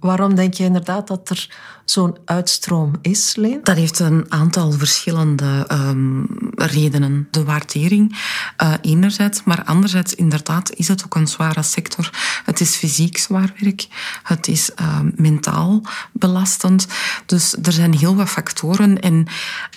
Waarom 0.07 0.35
denk 0.35 0.55
je 0.55 0.65
inderdaad 0.65 1.07
dat 1.07 1.29
er 1.29 1.49
zo'n 1.85 2.17
uitstroom 2.25 2.93
is, 3.03 3.37
Leen? 3.37 3.61
Dat 3.63 3.77
heeft 3.77 3.99
een 3.99 4.25
aantal 4.29 4.73
verschillende 4.73 5.67
um, 5.73 6.27
redenen. 6.55 7.29
De 7.31 7.45
waardering 7.45 8.19
uh, 8.63 8.73
enerzijds, 8.81 9.45
maar 9.45 9.65
anderzijds 9.65 10.15
inderdaad 10.15 10.73
is 10.75 10.89
het 10.89 11.05
ook 11.05 11.15
een 11.15 11.29
zware 11.29 11.63
sector. 11.63 12.11
Het 12.45 12.61
is 12.61 12.77
fysiek 12.77 13.19
zwaar 13.19 13.53
werk, 13.61 13.87
het 14.23 14.49
is 14.49 14.71
uh, 14.81 15.01
mentaal 15.15 15.83
belastend. 16.13 16.87
Dus 17.27 17.57
er 17.63 17.73
zijn 17.73 17.95
heel 17.95 18.17
wat 18.17 18.29
factoren 18.29 19.01
en 19.01 19.27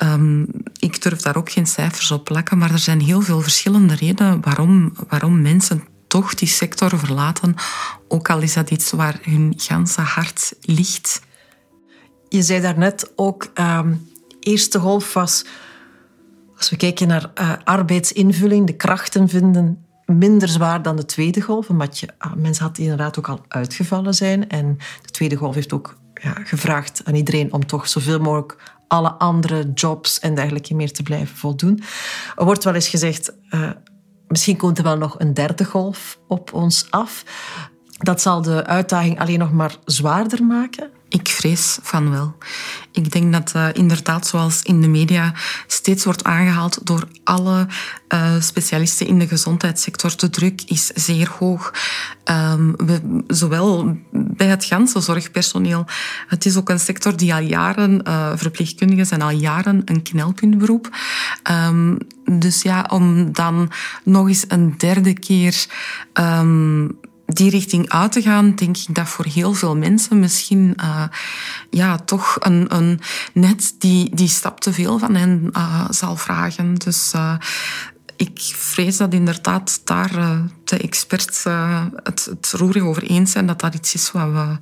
um, 0.03 0.47
ik 0.79 1.01
durf 1.01 1.21
daar 1.21 1.37
ook 1.37 1.51
geen 1.51 1.67
cijfers 1.67 2.11
op 2.11 2.23
plakken, 2.23 2.57
maar 2.57 2.71
er 2.71 2.79
zijn 2.79 3.01
heel 3.01 3.21
veel 3.21 3.41
verschillende 3.41 3.95
redenen 3.95 4.41
waarom, 4.41 4.93
waarom 5.09 5.41
mensen 5.41 5.83
toch 6.09 6.33
die 6.33 6.47
sector 6.47 6.99
verlaten, 6.99 7.55
ook 8.07 8.29
al 8.29 8.41
is 8.41 8.53
dat 8.53 8.69
iets 8.69 8.91
waar 8.91 9.19
hun 9.21 9.53
ganse 9.57 10.01
hart 10.01 10.53
ligt. 10.61 11.21
Je 12.29 12.41
zei 12.41 12.61
daarnet 12.61 13.11
ook, 13.15 13.51
um, 13.59 14.09
eerste 14.39 14.79
golf 14.79 15.13
was, 15.13 15.45
als 16.57 16.69
we 16.69 16.77
kijken 16.77 17.07
naar 17.07 17.31
uh, 17.35 17.53
arbeidsinvulling, 17.63 18.67
de 18.67 18.75
krachten 18.75 19.29
vinden 19.29 19.85
minder 20.05 20.47
zwaar 20.47 20.81
dan 20.81 20.95
de 20.95 21.05
tweede 21.05 21.41
golf, 21.41 21.69
omdat 21.69 21.99
je, 21.99 22.07
uh, 22.25 22.33
mensen 22.33 22.65
had 22.65 22.77
inderdaad 22.77 23.17
ook 23.19 23.29
al 23.29 23.45
uitgevallen 23.47 24.13
zijn. 24.13 24.49
En 24.49 24.77
de 25.01 25.09
tweede 25.09 25.35
golf 25.35 25.55
heeft 25.55 25.73
ook 25.73 25.97
ja, 26.13 26.33
gevraagd 26.43 27.01
aan 27.05 27.15
iedereen 27.15 27.53
om 27.53 27.65
toch 27.65 27.87
zoveel 27.87 28.19
mogelijk 28.19 28.77
alle 28.87 29.11
andere 29.11 29.71
jobs 29.73 30.19
en 30.19 30.35
dergelijke 30.35 30.75
meer 30.75 30.91
te 30.91 31.03
blijven 31.03 31.37
voldoen. 31.37 31.83
Er 32.35 32.45
wordt 32.45 32.63
wel 32.63 32.73
eens 32.73 32.87
gezegd, 32.87 33.33
uh, 33.49 33.69
misschien 34.29 34.57
komt 34.57 34.77
er 34.77 34.83
wel 34.83 34.97
nog 34.97 35.19
een 35.19 35.33
derde 35.33 35.65
golf 35.65 36.19
op 36.27 36.53
ons 36.53 36.87
af. 36.89 37.23
Dat 37.97 38.21
zal 38.21 38.41
de 38.41 38.65
uitdaging 38.65 39.19
alleen 39.19 39.39
nog 39.39 39.51
maar 39.51 39.75
zwaarder 39.85 40.43
maken. 40.43 40.89
Ik 41.09 41.27
vrees 41.27 41.77
van 41.81 42.09
wel. 42.09 42.37
Ik 42.91 43.11
denk 43.11 43.33
dat 43.33 43.53
uh, 43.55 43.67
inderdaad, 43.73 44.27
zoals 44.27 44.61
in 44.61 44.81
de 44.81 44.87
media 44.87 45.33
steeds 45.67 46.05
wordt 46.05 46.23
aangehaald 46.23 46.79
door 46.83 47.07
alle 47.23 47.67
uh, 48.13 48.31
specialisten 48.39 49.07
in 49.07 49.19
de 49.19 49.27
gezondheidssector, 49.27 50.17
de 50.17 50.29
druk 50.29 50.61
is 50.65 50.87
zeer 50.87 51.29
hoog. 51.39 51.73
Um, 52.25 52.75
we, 52.75 53.23
zowel 53.27 53.97
bij 54.11 54.47
het 54.47 54.65
ganse 54.65 54.99
zorgpersoneel. 54.99 55.85
Het 56.27 56.45
is 56.45 56.57
ook 56.57 56.69
een 56.69 56.79
sector 56.79 57.17
die 57.17 57.33
al 57.33 57.41
jaren, 57.41 58.01
uh, 58.07 58.31
verpleegkundigen 58.35 59.05
zijn 59.05 59.21
al 59.21 59.29
jaren 59.29 59.81
een 59.85 60.01
knelpuntberoep. 60.01 60.89
Um, 61.51 61.97
dus 62.25 62.61
ja, 62.61 62.85
om 62.89 63.33
dan 63.33 63.71
nog 64.03 64.27
eens 64.27 64.45
een 64.47 64.73
derde 64.77 65.13
keer 65.13 65.65
um, 66.13 66.97
die 67.29 67.49
richting 67.49 67.89
uit 67.89 68.11
te 68.11 68.21
gaan, 68.21 68.55
denk 68.55 68.77
ik 68.77 68.95
dat 68.95 69.07
voor 69.07 69.25
heel 69.25 69.53
veel 69.53 69.75
mensen 69.75 70.19
misschien 70.19 70.73
uh, 70.81 71.03
ja, 71.69 71.97
toch 71.97 72.35
een, 72.39 72.75
een, 72.75 72.99
net 73.33 73.75
die, 73.77 74.15
die 74.15 74.27
stap 74.27 74.59
te 74.59 74.73
veel 74.73 74.99
van 74.99 75.15
hen 75.15 75.49
uh, 75.53 75.85
zal 75.89 76.15
vragen. 76.15 76.75
Dus 76.75 77.13
uh, 77.15 77.35
ik 78.15 78.39
vrees 78.55 78.97
dat 78.97 79.13
inderdaad 79.13 79.81
daar 79.83 80.11
de 80.63 80.77
experts 80.77 81.43
het, 82.03 82.25
het 82.25 82.51
roerig 82.51 82.83
over 82.83 83.03
eens 83.03 83.31
zijn 83.31 83.45
dat 83.45 83.59
dat 83.59 83.75
iets 83.75 83.93
is 83.93 84.11
wat 84.11 84.31
we 84.31 84.57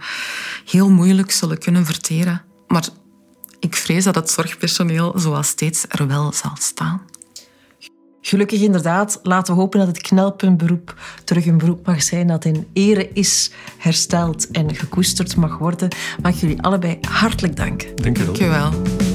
heel 0.65 0.89
moeilijk 0.89 1.31
zullen 1.31 1.57
kunnen 1.57 1.85
verteren. 1.85 2.41
Maar 2.67 2.87
ik 3.59 3.75
vrees 3.75 4.03
dat 4.03 4.15
het 4.15 4.29
zorgpersoneel 4.29 5.13
zoals 5.15 5.47
steeds 5.47 5.85
er 5.87 6.07
wel 6.07 6.33
zal 6.33 6.55
staan. 6.59 7.01
Gelukkig 8.27 8.61
inderdaad, 8.61 9.19
laten 9.23 9.53
we 9.53 9.59
hopen 9.59 9.79
dat 9.79 9.87
het 9.87 10.01
knelpuntberoep 10.01 10.95
terug 11.23 11.45
een 11.45 11.57
beroep 11.57 11.85
mag 11.85 12.03
zijn 12.03 12.27
dat 12.27 12.45
in 12.45 12.67
ere 12.73 13.09
is 13.13 13.51
hersteld 13.77 14.51
en 14.51 14.75
gekoesterd 14.75 15.35
mag 15.35 15.57
worden. 15.57 15.89
Mag 16.21 16.33
ik 16.33 16.39
jullie 16.39 16.61
allebei 16.61 16.97
hartelijk 17.01 17.55
danken. 17.55 17.95
Dank 17.95 18.17
je 18.17 18.25
wel. 18.25 18.33
Dank 18.33 18.37
je 18.37 18.47
wel. 18.47 19.06